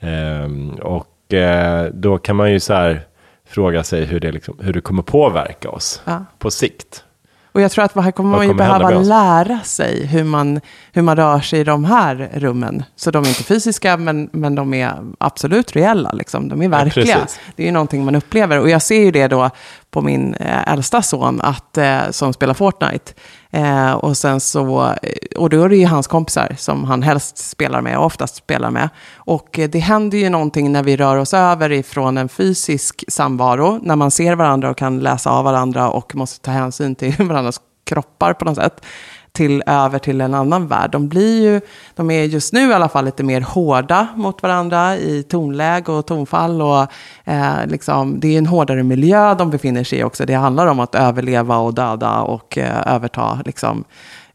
[0.00, 3.00] Ehm, och eh, då kan man ju så här
[3.48, 6.24] fråga sig hur det, liksom, hur det kommer påverka oss Ja.
[6.38, 7.04] på sikt.
[7.52, 10.60] Och jag tror att här kommer Vad man ju kommer behöva lära sig hur man,
[10.92, 12.82] hur man rör sig i de här rummen.
[12.96, 16.12] Så de är inte fysiska, men, men de är absolut reella.
[16.12, 16.48] Liksom.
[16.48, 17.14] De är verkliga.
[17.20, 17.40] precis.
[17.56, 18.60] det är ju någonting man upplever.
[18.60, 19.50] Och jag ser ju det då
[19.98, 23.12] på min eh, äldsta son, att, eh, som spelar Fortnite.
[23.50, 27.38] Eh, och, sen så, eh, och då är det ju hans kompisar som han helst
[27.38, 28.88] spelar med och oftast spelar med.
[29.14, 33.96] Och det händer ju någonting när vi rör oss över ifrån en fysisk samvaro, när
[33.96, 38.34] man ser varandra och kan läsa av varandra och måste ta hänsyn till varandras kroppar
[38.34, 38.84] på något sätt,
[39.32, 40.90] till över till en annan värld.
[40.90, 41.60] De blir ju,
[41.94, 46.06] de är just nu i alla fall lite mer hårda mot varandra i tonläge och
[46.06, 46.86] tonfall och
[47.24, 50.26] eh, liksom, det är en hårdare miljö de befinner sig i också.
[50.26, 53.84] Det handlar om att överleva och döda och eh, överta liksom,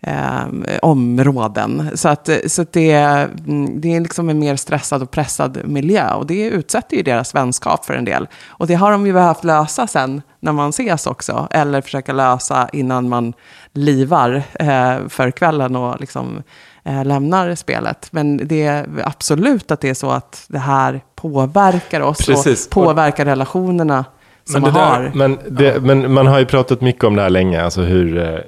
[0.04, 0.44] eh,
[0.82, 1.90] områden.
[1.94, 6.14] Så, att, så att det, mm, det är liksom en mer stressad och pressad miljö.
[6.14, 8.28] Och det utsätter ju deras vänskap för en del.
[8.48, 11.48] Och det har de ju behövt lösa sen när man ses också.
[11.52, 13.34] Eller försöka lösa innan man
[13.74, 16.44] livar eh, för kvällen och liksom,
[16.84, 18.08] eh, lämnar spelet.
[18.12, 22.66] Men det är absolut att det är så att det här påverkar oss Precis.
[22.66, 24.06] och påverkar relationerna
[24.54, 25.12] Men, där, har.
[25.16, 28.30] men, det, men man har ju pratat mycket om det här länge, alltså hur, eh,
[28.30, 28.40] eh,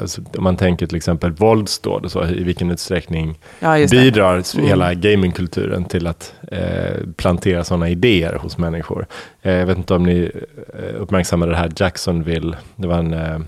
[0.00, 4.94] alltså, om man tänker till exempel våldsdåd och så, i vilken utsträckning Ja, bidrar hela
[4.94, 9.06] gamingkulturen till att eh, plantera sådana idéer hos människor.
[9.42, 10.30] Eh, jag vet inte om ni
[10.74, 13.40] eh, uppmärksammade det här Jacksonville, det var en eh,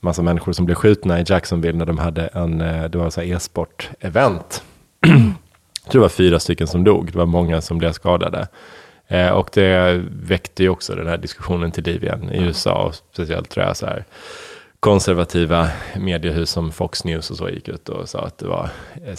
[0.00, 4.62] massa människor som blev skjutna i Jacksonville när de hade en, eh, det var e-sport-event.
[5.84, 8.48] Jag tror det var fyra stycken som dog, det var många som blev skadade.
[9.08, 12.94] Eh, och det väckte ju också den här diskussionen till liv igen i USA, och
[13.12, 14.04] speciellt tror jag så här
[14.84, 18.70] konservativa mediehus som Fox News och så gick ut och sa att det var,
[19.06, 19.14] eh,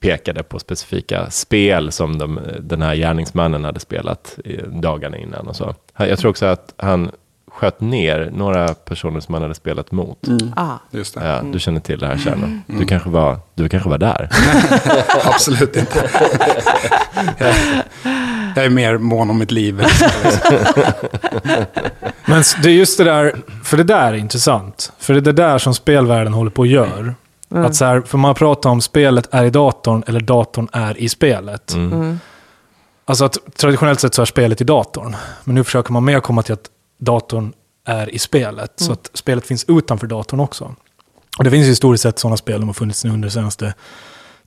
[0.00, 5.56] pekade på specifika spel som de, den här gärningsmannen hade spelat i dagarna innan och
[5.56, 5.74] så.
[5.96, 7.10] Jag tror också att han
[7.50, 10.18] sköt ner några personer som han hade spelat mot.
[10.56, 10.74] Ah.
[10.90, 11.26] Just det.
[11.26, 12.60] Ja, du känner till det här Tjerno.
[12.66, 14.28] Du, kanske var, du kanske var där.
[15.24, 16.10] Absolut inte.
[18.56, 19.74] jag, är mer mån om mitt liv.
[22.24, 24.92] Men det är just det där, för det där är intressant.
[24.98, 27.14] För det är det där som spelvärlden håller på att göra.
[27.54, 31.08] Att så här, för man pratar om spelet är i datorn eller datorn är i
[31.08, 31.74] spelet.
[33.04, 35.16] Alltså att traditionellt sett så är spelet i datorn.
[35.44, 37.52] Men nu försöker man mer komma till att datorn
[37.86, 38.72] är i spelet.
[38.76, 40.74] Så att spelet finns utanför datorn också.
[41.38, 43.74] Och det finns ju historiskt sett sådana spel som har funnits nu under senaste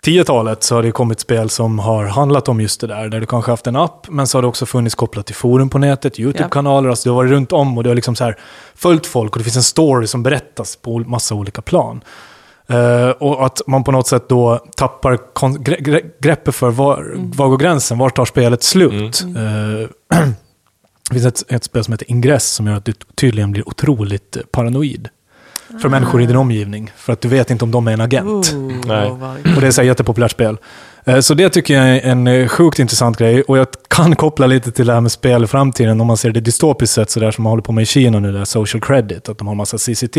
[0.06, 3.10] 10-talet så har det kommit spel som har handlat om just det där.
[3.10, 5.70] Där du kanske haft en app, men så har det också funnits kopplat till forum
[5.70, 6.90] på nätet, YouTube-kanaler.
[6.90, 8.38] Alltså du har varit runt om och du har liksom så här
[8.76, 12.04] följt folk och det finns en story som berättas på massa olika plan.
[12.68, 17.48] Eh, och att man på något sätt då tappar gre- gre- greppet för var, var
[17.48, 19.24] går gränsen, var tar spelet slut.
[19.24, 20.20] Eh,
[21.10, 24.36] det finns ett, ett spel som heter Ingress som gör att du tydligen blir otroligt
[24.38, 25.10] eh, paranoid.
[25.82, 26.92] För människor i din omgivning.
[26.96, 28.54] För att du vet inte om de är en agent.
[28.86, 29.10] Nej.
[29.56, 30.58] Och det är så här jättepopulärt spel.
[31.04, 33.42] Eh, Så det tycker jag är en eh, sjukt intressant grej.
[33.42, 36.02] Och jag kan koppla lite till det här med spel i framtiden.
[36.02, 38.20] Om man ser det dystopiskt sett, så där som man håller på med i Kina
[38.20, 39.30] nu, där social credit.
[39.30, 40.18] Att de har massa CCT,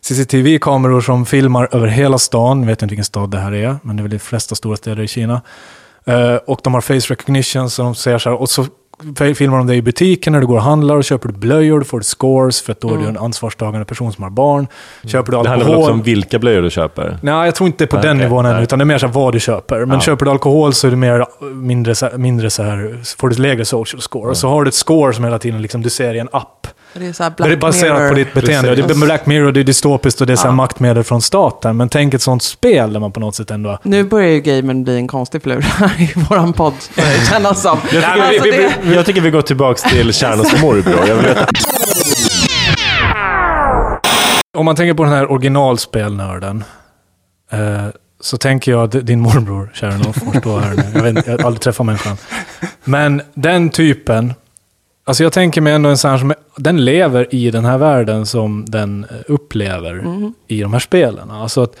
[0.00, 2.60] CCTV-kameror som filmar över hela stan.
[2.60, 4.76] Jag vet inte vilken stad det här är, men det är väl de flesta stora
[4.76, 5.42] städer i Kina.
[6.04, 8.66] Eh, och de har face recognition, så de säger så här, och så
[9.34, 11.84] filmar de dig i butiken när du går och handlar och köper du blöjor, då
[11.84, 14.66] får du scores för att då är du en ansvarstagande person som har barn.
[15.04, 15.78] Köper du Det handlar väl alkohol...
[15.82, 17.18] också om vilka blöjor du köper.
[17.22, 19.06] Nej, jag tror inte på Nej, den okej, nivån ännu, utan det är mer så
[19.06, 19.78] här vad du köper.
[19.80, 20.00] Men Ja.
[20.00, 23.32] köper du alkohol så är det mer, mindre, så här- mindre så här, får du
[23.32, 24.30] ett lägre social score.
[24.30, 26.66] Och så har du ett score som hela tiden liksom, du ser i en app.
[26.94, 28.08] Det är så här det är Black baserat Mirror.
[28.08, 28.68] på ditt beteende.
[28.70, 28.86] Precis.
[28.86, 30.52] Det är Black Mirror, det är dystopiskt och det är så här Ja.
[30.54, 31.76] maktmedel från staten.
[31.76, 33.78] Men tänk ett sånt spel där man på något sätt ändå...
[33.82, 37.78] Nu börjar ju gamen bli en konstig flur här i våran podd, det kännas som.
[37.82, 41.06] Jag tycker, Alltså, vi, vi, vi, jag tycker vi går tillbaka till Tjernos morbror.
[41.08, 41.46] Jag vill veta.
[44.58, 46.64] Om man tänker på den här originalspelnörden.
[47.52, 47.86] Eh,
[48.20, 50.82] så tänker jag att din morbror, Sharon, får stå här nu.
[50.94, 52.16] Jag, vet, jag har aldrig träffat människan.
[52.84, 54.34] Men den typen,
[55.10, 58.26] Alltså jag tänker mig ändå en sån här som, den lever i den här världen
[58.26, 60.34] som den eh, upplever Mm.
[60.46, 61.30] i de här spelen.
[61.30, 61.76] Alltså att,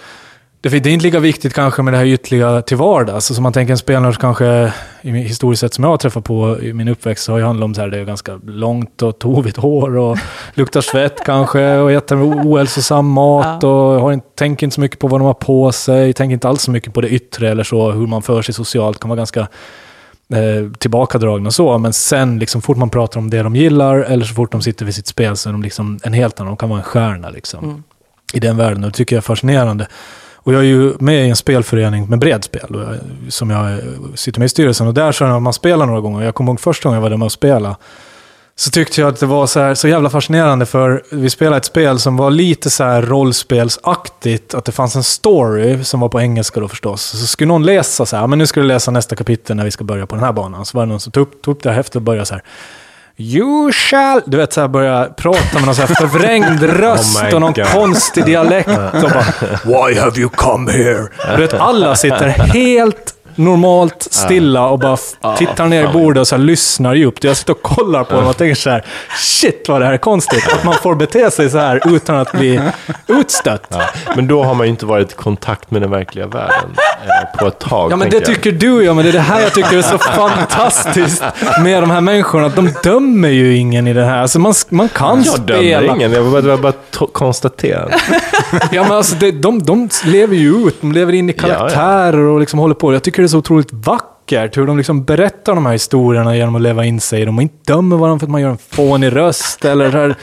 [0.60, 3.30] det är inte lika viktigt kanske med det här ytliga till vardags.
[3.30, 6.72] Alltså man tänker en spelare som kanske, historiskt sett som jag har träffat på i
[6.72, 9.56] min uppväxt, så har ju handlat om så här, det är ganska långt och tovigt
[9.56, 10.18] hår och
[10.54, 15.08] luktar svett kanske och äter ohälsosam mat och har inte, tänker inte så mycket på
[15.08, 17.90] vad de har på sig, tänker inte alls så mycket på det yttre eller så,
[17.90, 19.48] hur man för sig socialt, kan vara ganska
[20.32, 24.24] eh, tillbakadragna och så, men sen liksom fort man pratar om det de gillar eller
[24.24, 26.56] så fort de sitter vid sitt spel så är de liksom en helt annan, de
[26.56, 27.84] kan vara en stjärna liksom.
[28.32, 29.86] I den världen och det tycker jag är fascinerande.
[30.42, 33.80] Och jag är ju med i en spelförening med bredspel som jag
[34.14, 36.60] sitter med i styrelsen och där så när man spelar några gånger, jag kommer ihåg
[36.60, 37.76] första gången jag var där med och spela
[38.56, 41.64] så tyckte jag att det var så, här, så jävla fascinerande för vi spelade ett
[41.64, 44.54] spel som var lite så här rollspelsaktigt.
[44.54, 47.02] Att det fanns en story som var på engelska då förstås.
[47.02, 49.64] Så skulle någon läsa så här, "Ja, men nu ska du läsa nästa kapitel när
[49.64, 50.64] vi ska börja på den här banan.
[50.66, 52.34] Så var det någon som tog upp, tog upp det här häftet och började så
[52.34, 52.42] här.
[53.16, 54.20] You shall...
[54.26, 57.52] Du vet, så här börja prata med någon så här förvrängd röst Oh och någon
[57.52, 57.66] God.
[57.66, 58.68] konstig dialekt.
[58.68, 59.24] Och bara,
[59.64, 61.08] Why have you come here?
[61.36, 64.96] Du vet, alla sitter helt normalt stilla och bara
[65.36, 67.24] tittar ner i bordet och så lyssnar djupt.
[67.24, 68.84] Jag sitter och kollar på dem och tänker så här,
[69.18, 70.48] shit vad det här är konstigt.
[70.52, 72.60] Att man får bete sig så här utan att bli
[73.06, 73.62] utstött.
[73.68, 73.80] Ja.
[74.16, 76.70] Men då har man ju inte varit i kontakt med den verkliga världen
[77.06, 77.92] eh, på ett tag.
[77.92, 78.24] Ja, men det jag.
[78.24, 79.98] tycker du ja, men det är det här jag tycker är så
[80.48, 81.22] fantastiskt
[81.62, 82.46] med de här människorna.
[82.46, 84.18] Att de dömer ju ingen i det här.
[84.18, 85.94] Alltså man, man kan Jag dömer spela.
[85.96, 87.88] ingen, jag var bara, bara to- konstatera.
[88.72, 92.40] Ja, men alltså det, de, de lever ju ut, de lever in i karaktärer och
[92.40, 92.92] liksom håller på.
[92.92, 96.62] Jag tycker det så otroligt vackert hur de liksom berättar de här historierna genom att
[96.62, 99.16] leva in sig i dem och inte dömer varandra för att man gör en fånig
[99.16, 100.14] röst eller här.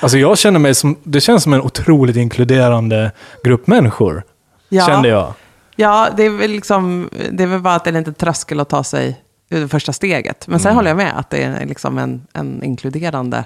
[0.00, 3.12] Alltså jag känner mig som, det känns som en otroligt inkluderande
[3.44, 4.22] grupp människor.
[4.68, 4.86] Ja.
[4.86, 5.34] Kände jag.
[5.76, 8.68] Ja, det är väl liksom, det är väl bara att det är inte tröskel att
[8.68, 10.48] ta sig ur det första steget.
[10.48, 13.44] Men sen håller jag med att det är liksom en, en inkluderande,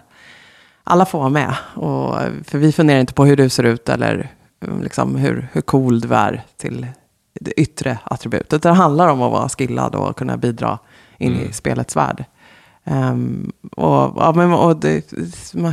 [0.85, 1.55] alla får vara med.
[1.75, 4.29] Och, för vi funderar inte på hur du ser ut eller
[4.83, 6.87] liksom hur, hur cool du är till
[7.41, 8.63] det yttre attributet.
[8.63, 10.79] Det handlar om att vara skillad och kunna bidra
[11.19, 12.25] in i spelets värld.
[12.85, 15.13] Ehm, och, ja, men, och det,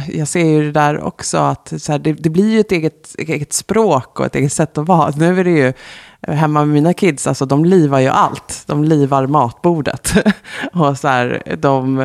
[0.07, 3.15] jag ser ju det där också, att så här, det, det blir ju ett eget,
[3.17, 5.13] eget språk och ett eget sätt att vara.
[5.15, 5.73] Nu är det ju
[6.21, 8.63] hemma med mina kids, alltså de livar ju allt.
[8.65, 10.13] De livar matbordet.
[10.73, 11.99] och så här, de...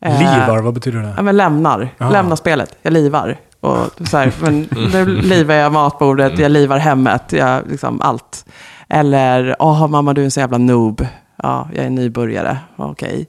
[0.00, 1.14] eh, Livar, vad betyder det?
[1.16, 1.88] Ja, men lämnar.
[1.98, 2.10] Ah.
[2.10, 2.76] Lämnar spelet.
[2.82, 3.36] Jag livar.
[3.60, 8.44] Och så här, men nu livar jag matbordet, jag livar hemmet, jag, liksom allt.
[8.94, 11.06] Eller, åh mamma du är en så jävla noob.
[11.42, 12.58] Ja, jag är nybörjare.
[12.76, 13.26] Okej.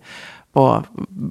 [0.54, 0.84] Och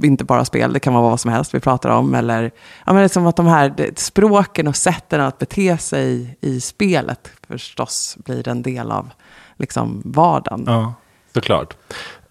[0.03, 2.15] inte bara spel, det kan vara vad som helst vi pratar om.
[2.15, 2.51] Eller,
[2.87, 8.17] ja, men liksom att de här språken och sätten att bete sig i spelet förstås
[8.25, 9.11] blir en del av
[9.57, 10.65] liksom, vardagen.
[10.67, 10.95] Ja.
[11.35, 11.75] Såklart.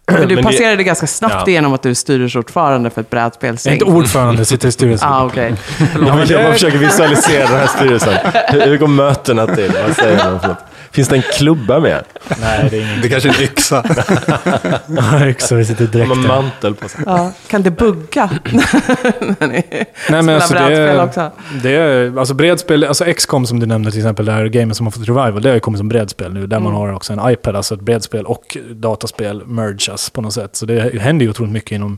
[0.05, 1.47] Men du Men passerade det ganska snabbt Ja.
[1.47, 5.09] igenom att du är styrelseordförande för ett Jag är inte ordförande, sitter i styrelsen.
[5.09, 5.55] Ah, okej.
[5.79, 8.13] Ja, men jag bara försöker visualisera den här styrelsen.
[8.47, 9.71] Hur, går mötena till?
[9.87, 10.57] Vad säger något?
[10.91, 12.03] Finns det en klubba med?
[12.41, 13.83] Nej, det är ingen Det kanske är en yxa.
[15.29, 15.55] yxa.
[15.55, 16.27] Vi sitter direkt där.
[16.27, 17.01] mantel på sig?
[17.05, 18.29] Ja, kan det bugga?
[19.39, 21.31] Nej, men alltså det också.
[21.63, 24.85] det är, alltså bredspel, alltså XCOM som du nämnde till exempel, det här gamet som
[24.85, 27.31] har fått revival, det har ju kommit som bredspel nu, där man har också en
[27.31, 30.55] iPad, alltså ett bredspel och dataspel mergas på något sätt.
[30.55, 31.97] Så det händer ju otroligt mycket inom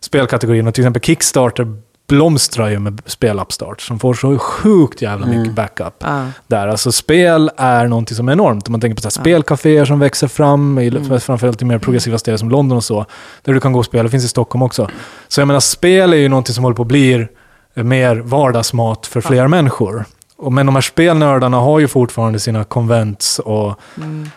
[0.00, 0.66] spelkategorin.
[0.66, 1.76] Och till exempel Kickstarter
[2.12, 5.94] blomstrar ju med spelupstart som får så sjukt jävla mycket backup.
[5.98, 6.26] Ja.
[6.46, 6.68] Där.
[6.68, 8.68] Alltså spel är någonting som är enormt.
[8.68, 12.18] Om man tänker på så här spelcaféer som växer fram, i, framförallt i mer progressiva
[12.18, 13.06] städer som London och så,
[13.42, 14.02] där du kan gå och spela.
[14.02, 14.90] Det finns i Stockholm också.
[15.28, 17.26] Så jag menar, spel är ju någonting som håller på att bli
[17.74, 20.04] mer vardagsmat för fler människor.
[20.42, 23.74] Och, men de här spelnördarna har ju fortfarande sina konvents och,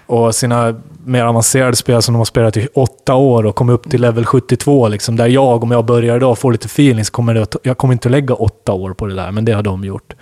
[0.06, 3.90] och sina mer avancerade spel som de har spelat i åtta år och kommit upp
[3.90, 4.88] till level 72.
[4.88, 7.94] Liksom, där jag, om jag börjar idag, får lite feeling så kommer det, jag kommer
[7.94, 10.14] inte att lägga åtta år på det där, men det har de gjort.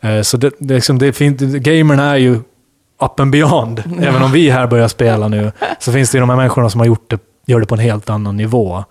[0.00, 2.34] Eh, Så det, det, liksom, det är fint, gamerna är ju
[3.02, 3.82] up and beyond.
[4.02, 6.80] Även om vi här börjar spela nu, så finns det ju de här människorna som
[6.80, 8.84] har gjort det, gör det på en helt annan nivå.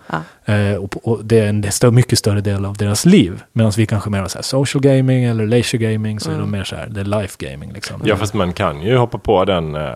[0.44, 3.42] Eh, och, och det är en stö- mycket större del av deras liv.
[3.52, 6.50] Medan vi kanske mer har så här social gaming eller leisure gaming, så är de
[6.50, 7.72] mer så här, det är life gaming.
[7.72, 8.02] Liksom.
[8.04, 9.90] Ja, fast man kan ju hoppa på den eh,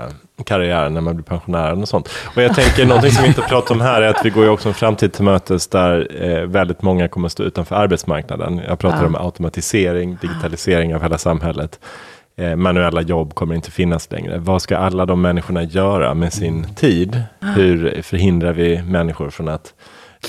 [0.44, 2.08] karriären när man blir pensionär och sånt.
[2.36, 4.50] Och jag tänker, någonting som vi inte pratar om här är att vi går ju
[4.50, 8.60] också en framtid till mötes där eh, väldigt många kommer att stå utanför arbetsmarknaden.
[8.68, 9.06] Jag pratar Ja.
[9.06, 11.78] om automatisering, digitalisering av hela samhället.
[12.36, 14.38] Eh, manuella jobb kommer inte finnas längre.
[14.38, 17.22] Vad ska alla de människorna göra med sin tid?
[17.40, 19.74] Hur förhindrar vi människor från att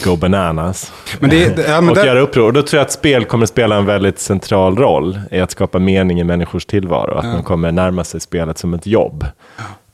[0.04, 0.94] go bananas?
[1.20, 2.46] Men det, ja, och där- göra uppror.
[2.48, 5.80] Och då tror jag att spel kommer spela en väldigt central roll i att skapa
[5.80, 7.14] mening i människors tillvaro.
[7.18, 9.26] Att man kommer närma sig spelet som ett jobb.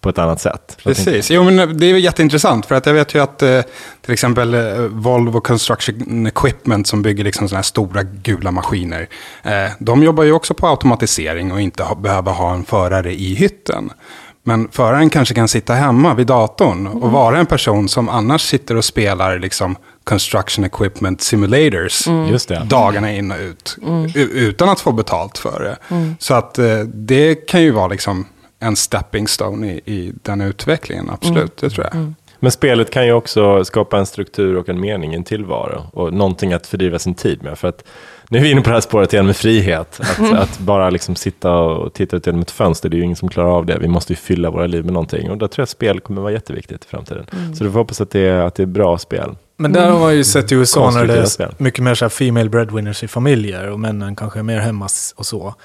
[0.02, 0.78] På ett annat sätt.
[0.84, 3.62] Precis, jo, men det är jätteintressant för att jag vet ju att eh,
[4.02, 9.08] till exempel eh, Volvo Construction Equipment som bygger liksom sådana här stora gula maskiner.
[9.44, 13.34] Eh, de jobbar ju också på automatisering och inte ha, behöver ha en förare i
[13.36, 13.92] hytten.
[14.44, 18.76] Men föraren kanske kan sitta hemma vid datorn och vara en person som annars sitter
[18.76, 22.62] och spelar liksom construction equipment simulators Just det.
[22.70, 23.78] dagarna in och ut.
[24.16, 25.96] u- Utan att få betalt för det.
[26.20, 26.60] Så att
[26.94, 28.26] det kan ju vara liksom
[28.62, 31.58] en stepping stone i, i den utvecklingen, absolut.
[31.58, 32.14] Det tror jag.
[32.40, 35.84] Men spelet kan ju också skapa en struktur och en mening en tillvaro.
[35.94, 37.60] Och någonting att fördriva sin tid med.
[37.60, 37.84] För att
[38.30, 40.00] nu är vi inne på det här spåret igen med frihet.
[40.00, 43.16] Att, att bara liksom sitta och titta ut genom ett fönster, det är ju ingen
[43.16, 43.78] som klarar av det.
[43.78, 45.32] Vi måste ju fylla våra liv med någonting.
[45.32, 47.26] Och där tror jag spel kommer vara jätteviktigt i framtiden.
[47.58, 49.36] Så du får hoppas att det är, att det är bra spel.
[49.58, 52.10] Men där har man ju sett i USA när det är mycket mer så här
[52.10, 55.56] female breadwinners i familjer och männen kanske är mer hemma och så.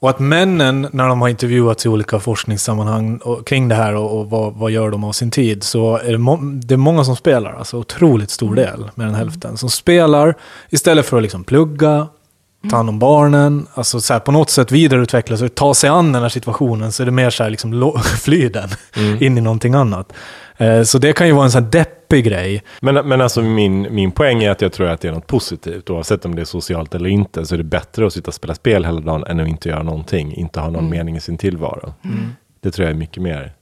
[0.00, 4.20] Och att männen, när de har intervjuats i olika forskningssammanhang och, kring det här och,
[4.20, 7.04] och vad, vad gör de av sin tid, så är det, må, det är många
[7.04, 10.34] som spelar, alltså otroligt stor del, mer än hälften, som spelar
[10.70, 12.06] istället för att liksom plugga,
[12.68, 16.12] ta hand om barnen, alltså så här, på något sätt vidareutvecklas och ta sig an
[16.12, 18.68] den här situationen, så är det mer så här liksom fly den
[19.20, 20.12] in i någonting annat.
[20.56, 22.62] Eh, så det kan ju vara en sån här deppig grej.
[22.80, 25.90] Men, men alltså min, min poäng är att jag tror att det är något positivt.
[25.90, 28.54] Oavsett om det är socialt eller inte så är det bättre att sitta och spela
[28.54, 30.34] spel hela dagen än att inte göra någonting.
[30.34, 31.94] Inte ha någon mening i sin tillvaro.
[32.60, 33.52] Det tror jag är mycket mer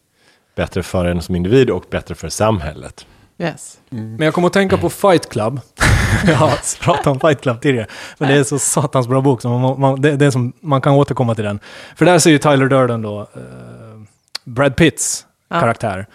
[0.57, 3.07] bättre för en som individ och bättre för samhället.
[3.39, 3.79] Yes.
[3.91, 5.61] Men jag kommer att tänka på Fight Club.
[6.27, 7.87] jag har pratat om Fight Club tidigare.
[8.19, 10.81] Men det är så satans bra bok, så man, man, det, det är som, man
[10.81, 11.61] kan återkomma till den.
[11.97, 13.27] För där säger ju Tyler Durden då, eh,
[14.45, 15.61] Brad Pitts Ja.
[15.61, 16.07] karaktär,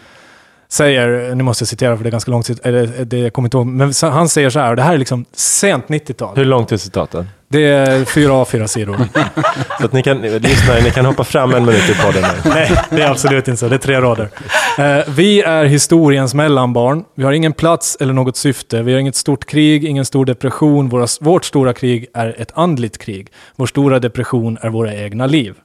[0.68, 3.58] säger, nu måste jag citera för det är ganska långt, eller det jag kommer inte
[3.58, 6.36] ihåg, men han säger så här, och det här är liksom sent 90-tal.
[6.36, 7.26] Hur långt är citatet?
[7.54, 8.98] Det är fyra A4-sidor.
[9.80, 12.50] Så att ni kan, lyssnare, ni kan hoppa fram en minut i podden nu.
[12.50, 13.68] Nej, det är absolut inte så.
[13.68, 14.30] Det är tre rader.
[14.78, 17.04] Eh, vi är historiens mellanbarn.
[17.16, 18.82] Vi har ingen plats eller något syfte.
[18.82, 20.89] Vi har inget stort krig, ingen stor depression.
[20.89, 23.28] Våra, vårt stora krig är ett andligt krig.
[23.56, 25.56] Vår stora depression är våra egna liv.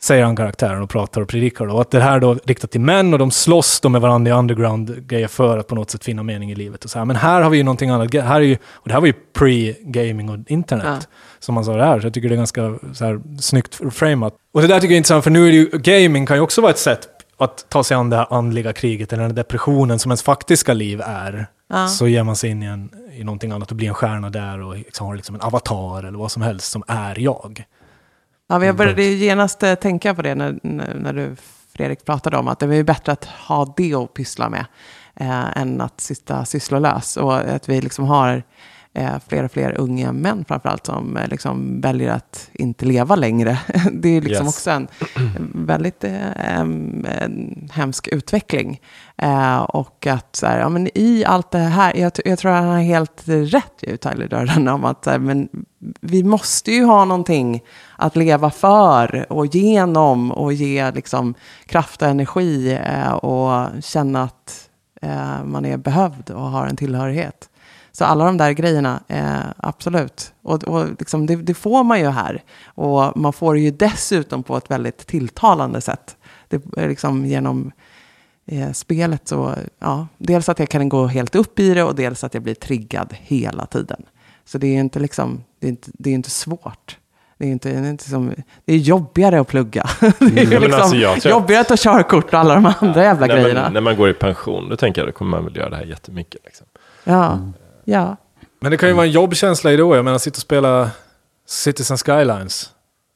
[0.00, 1.66] Säger han karaktären och pratar och predikar.
[1.66, 1.74] Då.
[1.74, 4.30] Och att det här då är riktat till män och de slåss då med varandra
[4.30, 6.84] i underground-grejer för att på något sätt finna mening i livet.
[6.84, 7.06] Och så här.
[7.06, 8.14] Men här har vi ju någonting annat.
[8.14, 10.84] Här är ju, och det här var ju pre-gaming och internet.
[10.86, 10.98] Ja.
[11.38, 12.00] Som man sa det här.
[12.00, 14.34] Så jag tycker det är ganska så här, snyggt framat.
[14.52, 16.42] Och det där tycker jag är intressant, för nu är det ju, gaming kan ju
[16.42, 17.08] också vara ett sätt
[17.38, 21.00] att ta sig an det här andliga kriget, eller den depressionen som ens faktiska liv
[21.04, 21.46] är.
[21.70, 21.88] Ja.
[21.88, 24.62] Så ger man sig in i, en, i någonting annat och blir en stjärna där
[24.62, 27.64] och liksom har liksom en avatar eller vad som helst som är jag.
[28.48, 31.36] Ja, men jag började genast eh, tänka på det när, när, du,
[31.76, 34.64] Fredrik, pratade om att det är bättre att ha det att pyssla med
[35.16, 37.16] eh, än att sitta sysslolös.
[37.16, 38.42] Och att vi liksom har
[38.94, 43.58] eh, fler och fler unga män framförallt som eh, liksom väljer att inte leva längre.
[43.92, 44.56] Det är liksom Yes.
[44.56, 44.88] också en
[45.66, 48.80] väldigt eh, en hemsk utveckling.
[49.22, 52.68] Eh, och att så här, ja, men i allt det här, jag, jag tror han
[52.68, 55.48] har helt rätt ju, Tyler Durden, om att så här, men
[56.00, 57.62] vi måste ju ha någonting
[57.96, 61.34] att leva för och genom och ge liksom,
[61.66, 64.68] kraft och energi eh, och känna att
[65.02, 67.48] eh, man är behövd och har en tillhörighet.
[67.92, 70.32] Så alla de där grejerna, eh, absolut.
[70.42, 72.42] Och, och liksom, det, det får man ju här.
[72.64, 76.16] Och man får det ju dessutom på ett väldigt tilltalande sätt.
[76.48, 77.72] Det eh, liksom genom
[78.48, 82.24] eh, spelet så, ja, dels att jag kan gå helt upp i det och dels
[82.24, 84.02] att jag blir triggad hela tiden.
[84.44, 86.98] Så det är inte liksom, det är inte, det är inte svårt.
[87.38, 88.32] Det är, inte, det, är inte som,
[88.64, 89.84] det är jobbigare att plugga.
[90.00, 92.54] Det är Ja, men liksom alltså, jag tror att- jobbigare att ta körkort och alla
[92.54, 93.62] de andra jävla när, grejerna.
[93.62, 95.76] man, när man går i pension, då tänker jag då kommer man väl göra det
[95.76, 96.40] här jättemycket.
[96.44, 96.66] Liksom.
[97.04, 97.38] Ja,
[97.84, 98.16] ja.
[98.60, 99.82] Men det kan ju vara en jobbkänsla i det.
[99.82, 100.90] Jag menar, sitta och spela
[101.48, 102.70] Citizen Skylines.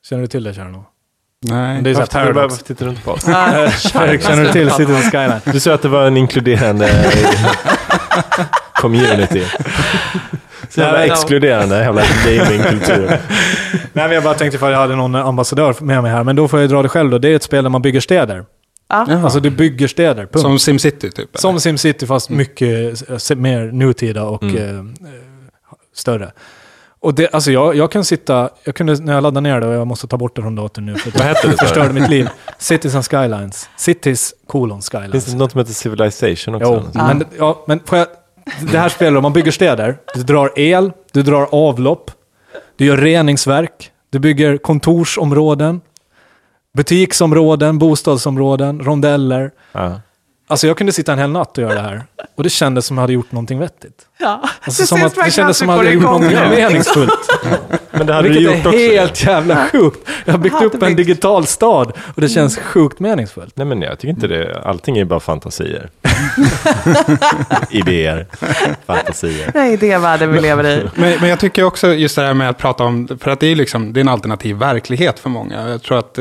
[0.08, 0.84] Känner du till det, Kärno?
[1.44, 1.82] Nej.
[1.82, 2.62] Det är så här Paradox.
[2.78, 3.24] du inte på oss?
[3.92, 5.42] Fredrik, känner du till Citizen Skylines?
[5.44, 6.88] Du sa att det var en inkluderande
[8.74, 9.42] community.
[10.68, 13.06] Så jävla exkluderande jävla gamingkultur.
[13.92, 16.24] Nej, men jag bara tänkte för jag hade någon ambassadör med mig här.
[16.24, 17.18] Men då får jag dra det själv då.
[17.18, 18.44] Det är ett spel där man bygger städer.
[18.88, 19.06] ja.
[19.24, 20.40] Alltså du bygger städer, punkt.
[20.40, 21.18] Som SimCity typ?
[21.18, 21.38] eller?
[21.38, 24.56] Som SimCity fast mycket eh, mer nutida och Mm.
[24.56, 25.14] eh, eh,
[25.94, 26.32] större.
[27.02, 29.74] Och det, alltså jag, jag kan sitta, jag kunde, när jag laddade ner det, och
[29.74, 32.28] jag måste ta bort det från datorn nu för Vad hette det, förstörde mitt liv.
[32.58, 33.68] Citizen Skylines.
[33.76, 35.24] Cities colon Finns Skylines.
[35.24, 36.90] det något som heter Civilization också?
[36.94, 38.06] Jo, men, ja, men får jag,
[38.72, 39.98] det här spelet, man bygger städer.
[40.14, 42.10] Du drar el, du drar avlopp,
[42.76, 45.80] du gör reningsverk, du bygger kontorsområden,
[46.76, 49.50] butiksområden, bostadsområden, rondeller.
[49.72, 50.00] Ja.
[50.46, 52.04] Alltså jag kunde sitta en hel natt och göra det här.
[52.36, 54.06] Och det kändes som jag hade gjort någonting vettigt.
[54.22, 56.48] Ja, Alltså, det som syns att det verkligen kändes som du att jag igång nu.
[56.50, 57.12] meningsfullt.
[57.90, 58.78] Men det hade du Vilket gjort är också.
[58.78, 60.08] helt jävla sjukt.
[60.24, 60.96] Jag har byggt upp en byggt.
[60.96, 63.56] digital stad och det känns sjukt meningsfullt.
[63.56, 64.62] Nej men jag tycker inte det.
[64.64, 65.90] Allting är bara fantasier.
[67.70, 68.26] Idéer.
[68.86, 69.50] Fantasier.
[69.54, 70.84] Nej, det är världen vi lever i.
[70.94, 73.46] Men, men jag tycker också just det här med att prata om, för att det
[73.46, 75.68] är, liksom, det är en alternativ verklighet för många.
[75.68, 76.18] Jag tror att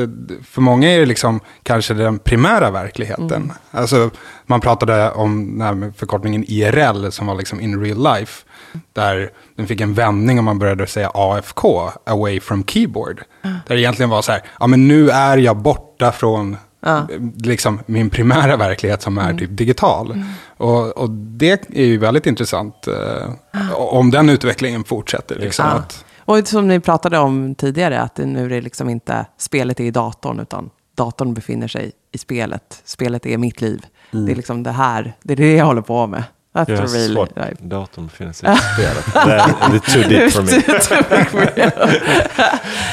[0.50, 3.52] för många är det liksom kanske den primära verkligheten.
[3.70, 4.10] Alltså,
[4.52, 8.44] man pratade om den här förkortningen IRL som var liksom in real life.
[8.92, 13.22] Där den fick en vändning och man började säga AFK, away from keyboard.
[13.42, 16.96] Där det egentligen var så här, ja men nu är jag borta från Ja.
[16.98, 20.24] eh, liksom min primära verklighet som är typ digital.
[20.56, 25.38] Och, och det är ju väldigt intressant eh, om den utvecklingen fortsätter.
[25.38, 25.72] Liksom, Ja.
[25.72, 29.84] att, Och som ni pratade om tidigare, att nu är det liksom inte spelet är
[29.84, 32.82] i datorn, utan datorn befinner sig i spelet.
[32.84, 33.86] Spelet är mitt liv.
[34.12, 36.24] Det är liksom det här, det är det jag håller på med.
[36.54, 37.36] That's Det är the real svårt.
[37.36, 37.54] life.
[37.58, 39.14] Datorn befinner sig i spelet.
[39.14, 41.70] Det är, det too deep for me.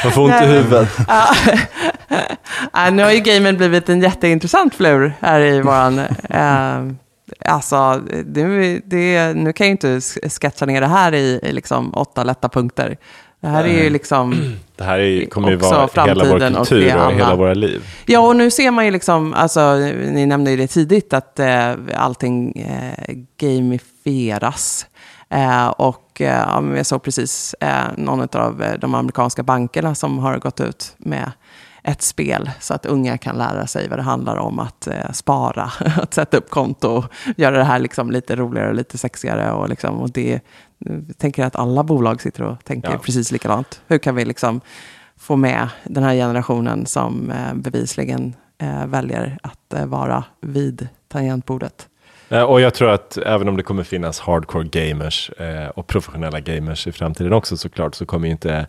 [0.03, 0.89] Man får ont i huvudet.
[2.73, 5.99] Ja, nu har ju gamen blivit en jätteintressant flur här i våran...
[6.29, 6.79] Eh,
[7.45, 11.93] alltså, nu, det, nu kan jag ju inte sketcha ner det här i, i liksom
[11.93, 12.97] åtta lätta punkter.
[13.41, 14.55] Det här är ju liksom...
[14.75, 17.83] Det här är, kommer ju vara hela vår och kultur och, alla- hela våra liv.
[18.05, 19.75] Ja, och nu ser man ju liksom, alltså,
[20.11, 24.85] ni nämnde ju det tidigt, att eh, allting eh, gamifieras.
[25.29, 30.37] Eh, och eh, jag såg precis eh, någon av eh, de amerikanska bankerna som har
[30.37, 31.31] gått ut med
[31.91, 35.71] ett spel så att unga kan lära sig vad det handlar om att eh, spara,
[36.01, 37.03] att sätta upp konto,
[37.37, 39.51] göra det här liksom lite roligare och lite sexigare.
[39.51, 40.39] Och, liksom, och det,
[40.77, 42.97] jag tänker att alla bolag sitter och tänker Ja.
[42.97, 43.81] precis likadant.
[43.87, 44.61] Hur kan vi liksom
[45.17, 51.87] få med den här generationen som eh, bevisligen eh, väljer att eh, vara vid tangentbordet?
[52.29, 56.39] Eh, Och jag tror att även om det kommer finnas hardcore gamers eh, och professionella
[56.39, 58.67] gamers i framtiden också såklart så kommer inte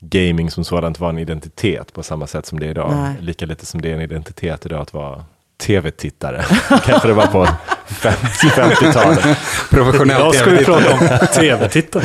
[0.00, 2.92] gaming som sådant vara en identitet på samma sätt som det är idag.
[2.96, 3.14] Nej.
[3.20, 5.24] Lika lite som det är en identitet idag att vara
[5.60, 6.44] tv-tittare.
[6.84, 7.48] Kanske det var på
[7.86, 9.38] 50 50-talet.
[9.70, 10.98] professionell Idag ska vi TV-tittare.
[10.98, 12.04] prata om tv-tittare.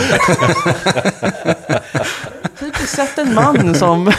[2.59, 4.11] Typiskt sett en man som...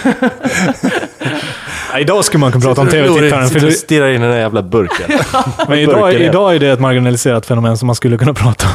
[1.97, 3.49] Ja, idag skulle man kunna prata om tv-tittaren.
[3.49, 5.19] För det, stirrar in i den här jävla burken.
[5.69, 8.73] men idag, idag är det ett marginaliserat fenomen som man skulle kunna prata om.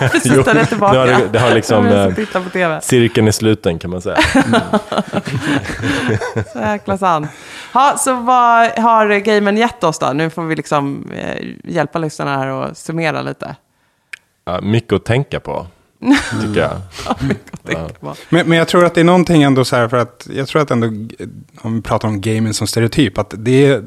[0.12, 0.92] precis den är tillbaka.
[0.92, 2.80] Nu har det, det har liksom Jag eh, vill titta på tv.
[2.80, 4.18] cirkeln är sluten kan man säga.
[6.52, 7.28] Så jäkla sant.
[7.72, 10.12] Ha, så vad har gamen gett oss då?
[10.12, 13.56] Nu får vi liksom eh, hjälpa lyssnarna här och summera lite.
[14.44, 15.66] Ja, mycket att tänka på,
[16.42, 16.70] tycker jag.
[18.28, 20.62] Men, men jag tror att det är någonting ändå så här, för att jag tror
[20.62, 20.86] att ändå,
[21.60, 23.82] om vi pratar om gaming som stereotyp, att det är,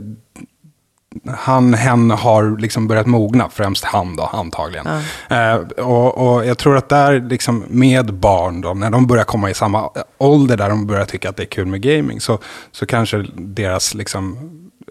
[1.37, 4.87] han, hen har liksom börjat mogna, främst han då, antagligen.
[5.29, 5.55] Eh,
[5.85, 9.53] och, och jag tror att där, liksom med barn då, när de börjar komma i
[9.53, 12.39] samma ålder där de börjar tycka att det är kul med gaming, så,
[12.71, 14.37] så kanske deras liksom,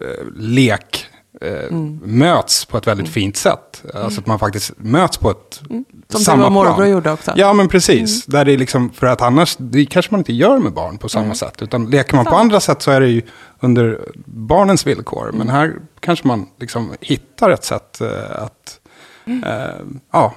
[0.01, 1.05] eh, lek
[1.41, 1.71] eh,
[2.01, 3.83] möts på ett väldigt fint sätt.
[3.93, 5.61] Alltså att man faktiskt möts på ett
[6.09, 7.33] Som samma och morbror gjorde också.
[7.35, 8.25] Ja, men precis.
[8.25, 11.09] Där det är liksom, för att annars, det kanske man inte gör med barn på
[11.09, 11.61] samma sätt.
[11.61, 13.21] Utan leker man på andra sätt så är det ju
[13.59, 15.31] under barnens villkor.
[15.33, 18.79] Men här kanske man liksom hittar ett sätt eh, att
[19.25, 20.33] eh, ja,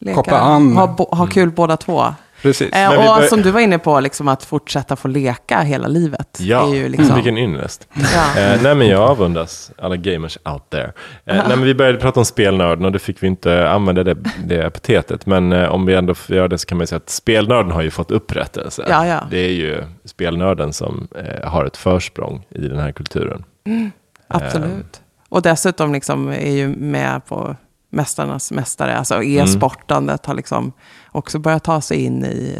[0.00, 0.76] Leka, koppla an.
[0.76, 2.14] Ha, ha kul båda två.
[2.44, 2.72] Precis.
[2.72, 6.38] Eh, och bör- som du var inne på, liksom att fortsätta få leka hela livet.
[6.40, 7.88] Ja, är ju liksom, vilken ynnest.
[7.94, 8.40] Ja.
[8.40, 10.92] Eh, nej men jag avundas alla gamers out there.
[11.24, 14.16] Eh, nej men vi började prata om spelnörden och det fick vi inte använda det,
[14.44, 15.26] det epitetet.
[15.26, 17.90] Men eh, om vi ändå göra det så kan man säga att spelnörden har ju
[17.90, 18.84] fått upprättelse.
[18.88, 19.20] Ja, ja.
[19.30, 23.44] Det är ju spelnörden som eh, har ett försprång i den här kulturen.
[24.28, 25.00] Absolut.
[25.28, 27.56] Och dessutom liksom är ju med på
[27.90, 28.96] Mästarnas mästare.
[28.96, 30.72] Alltså e-sportandet har liksom
[31.14, 32.58] också börjat ta sig in i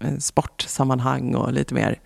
[0.00, 1.98] eh, sportsammanhang och lite mer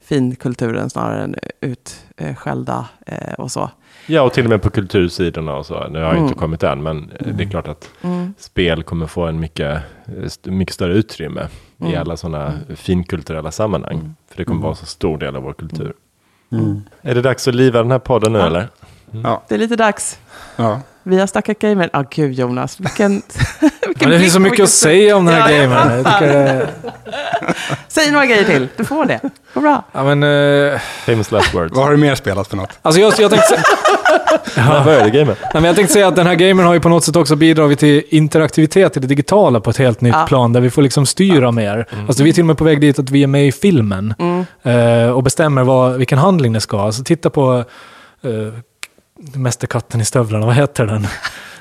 [0.00, 3.70] finkulturen snarare än utskällda eh, och så.
[4.06, 5.88] Ja, och till och med på kultursidorna och så.
[5.88, 6.24] Nu har jag Mm.
[6.24, 7.90] inte kommit än, men eh, det är klart att
[8.38, 11.48] spel kommer få en mycket, eh, mycket större utrymme
[11.78, 12.00] i Mm.
[12.00, 14.14] alla sådana finkulturella sammanhang.
[14.30, 15.92] För det kommer vara så stor del av vår kultur.
[16.52, 16.80] Mm.
[17.02, 18.68] Är det dags att liva den här podden nu eller?
[19.24, 20.18] Ja, Det är lite dags.
[20.56, 20.80] ja.
[21.02, 21.90] Vi har snackat gamer.
[21.92, 22.80] Ja, gud Jonas.
[22.80, 23.10] Vilken,
[23.86, 25.96] vilken Men det finns så mycket att vilken- säga om den här Ja, jag gamen.
[25.96, 26.20] Jag fattar.
[26.20, 26.68] tycker
[27.88, 28.68] Säg några grejer till.
[28.76, 29.20] Du får det.
[29.54, 29.84] Gå bra.
[29.92, 30.22] ja, men,
[30.72, 31.74] eh, Famous last words.
[31.76, 32.78] Vad har du mer spelat för något?
[32.82, 33.62] alltså jag, jag tänkte,
[35.12, 35.26] gamen?
[35.26, 37.36] Nej, men jag tänkte säga att den här gamen har ju på något sätt också
[37.36, 40.26] bidragit till interaktivitet i det digitala på ett helt nytt Ja.
[40.28, 41.86] plan, där vi får liksom styra mer.
[42.06, 44.14] Alltså vi är till och med på väg dit att vi är med i filmen
[44.62, 46.80] eh, och bestämmer vad, vilken handling det ska.
[46.80, 47.64] Alltså titta på
[48.24, 48.52] uh,
[49.34, 51.06] Mästerkatten i stövlarna, vad heter den?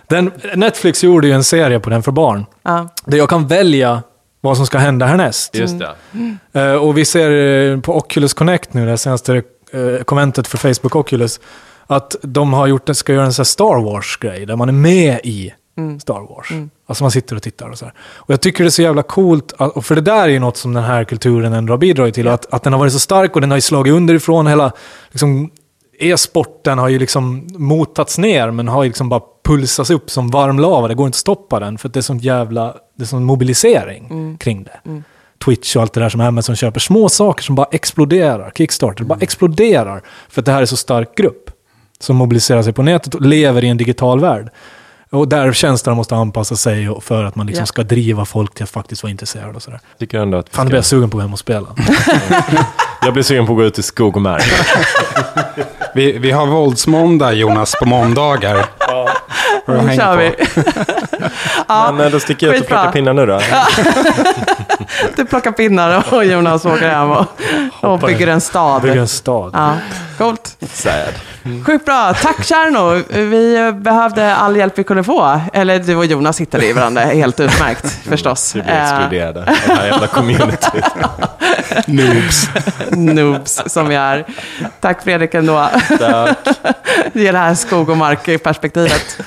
[0.07, 2.45] Den, Netflix gjorde ju en serie på den för barn.
[2.63, 2.89] Ja.
[3.05, 4.03] Där jag kan välja
[4.41, 5.55] vad som ska hända härnäst.
[5.55, 6.61] Just det.
[6.61, 9.43] Eh, och vi ser eh, på Oculus Connect nu, det senaste
[9.75, 11.39] uh, konventet för Facebook Oculus,
[11.87, 15.19] att de har gjort, ska göra en sån här Star Wars-grej, där man är med
[15.23, 15.53] i
[16.01, 16.49] Star Wars.
[16.87, 17.93] Alltså man sitter och tittar och så här.
[17.99, 20.39] Och jag tycker det är så jävla coolt, att- och för det där är ju
[20.39, 22.99] något som den här kulturen ändå har bidragit till, att, att den har varit så
[22.99, 24.71] stark och den har ju slagit underifrån, hela
[25.11, 25.51] liksom,
[25.99, 30.59] e-sporten har ju liksom motats ner, men har ju liksom bara pulsats upp som varm
[30.59, 30.87] lava.
[30.87, 33.23] Det går inte att stoppa den, för att det är sån jävla, det är sån
[33.23, 35.01] mobilisering kring det.
[35.45, 36.79] Twitch och allt det där som Amazon köper.
[36.79, 38.51] Små saker som bara exploderar.
[38.55, 40.01] Kickstarter bara exploderar.
[40.29, 41.51] För att det här är så stark grupp.
[41.99, 44.49] Som mobiliserar sig på nätet och lever i en digital värld.
[45.09, 47.65] Och där tjänsterna måste anpassa sig för att man liksom Ja.
[47.65, 49.79] ska driva folk till att faktiskt vara intresserade och sådär.
[49.99, 51.67] Tycker ändå att Fan, nu ska- blir jag sugen på att gå hem och spela.
[53.01, 54.43] Jag blir sugen på att gå ut i skog och mark.
[55.93, 58.65] Vi, vi har våldsmåndag, Jonas, på måndagar.
[59.65, 60.35] Du Nu kör vi.
[61.67, 63.41] ja, Men eh, då sticker jag ut och plockar pinnar nu då.
[65.15, 67.25] du plockar pinnar och Jonas åker hem och,
[67.81, 68.81] och bygger en stad.
[68.81, 69.51] Bygga en stad.
[69.53, 69.73] Ja,
[70.17, 70.57] coolt.
[70.73, 71.13] Sad.
[71.65, 72.13] Sjukt bra.
[72.21, 73.03] Tack Tjerno.
[73.09, 75.41] Vi behövde all hjälp vi kunde få.
[75.53, 78.55] Eller du och Jonas hittade i varandra helt utmärkt förstås.
[78.55, 80.85] Vi blir Eh, exkluderade av det här jävla communityt.
[81.87, 82.49] Noobs.
[82.91, 84.25] noobs som vi är.
[84.79, 85.69] Tack Fredrik ändå.
[85.99, 86.37] Tack.
[87.13, 89.17] Ge det här skog och mark-perspektivet.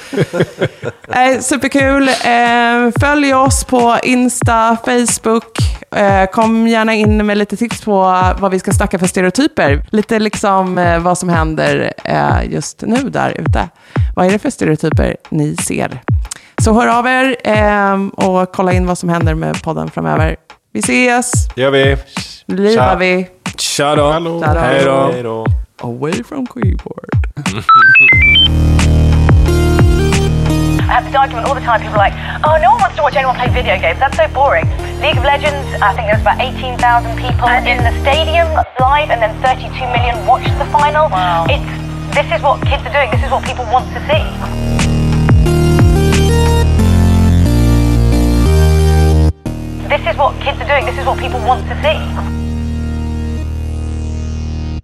[1.13, 2.09] Eh, superkul.
[2.09, 5.59] Eh, följ oss på Insta, Facebook.
[5.97, 9.83] Eh, kom gärna in med lite tips på vad vi ska snacka för stereotyper.
[9.91, 12.10] Lite liksom eh, vad som händer eh,
[12.51, 13.69] just nu där ute.
[14.15, 16.01] Vad är det för stereotyper ni ser?
[16.63, 20.37] Så hör av er eh, och kolla in vad som händer med podden framöver.
[20.73, 21.49] Vi ses!
[21.55, 21.97] Det gör vi.
[22.47, 23.29] Nu livar vi.
[23.57, 24.13] Tja då!
[24.13, 24.61] Tja då.
[24.61, 25.11] Hej då!
[25.13, 25.47] Hej då.
[25.83, 27.09] Away from keyboard.
[30.91, 31.81] I have this argument all the time.
[31.81, 33.99] People are like, oh, no one wants to watch anyone play video games.
[34.01, 34.67] That's so boring.
[35.01, 38.49] League of Legends, I think there's about 18,000 people in the stadium
[38.81, 41.09] live, and then 32 million watched the final.
[41.49, 43.11] It's this is what kids are doing.
[43.11, 44.25] This is what people want to see.
[49.89, 50.87] This is what kids are doing.
[50.87, 52.50] This is what people want to see.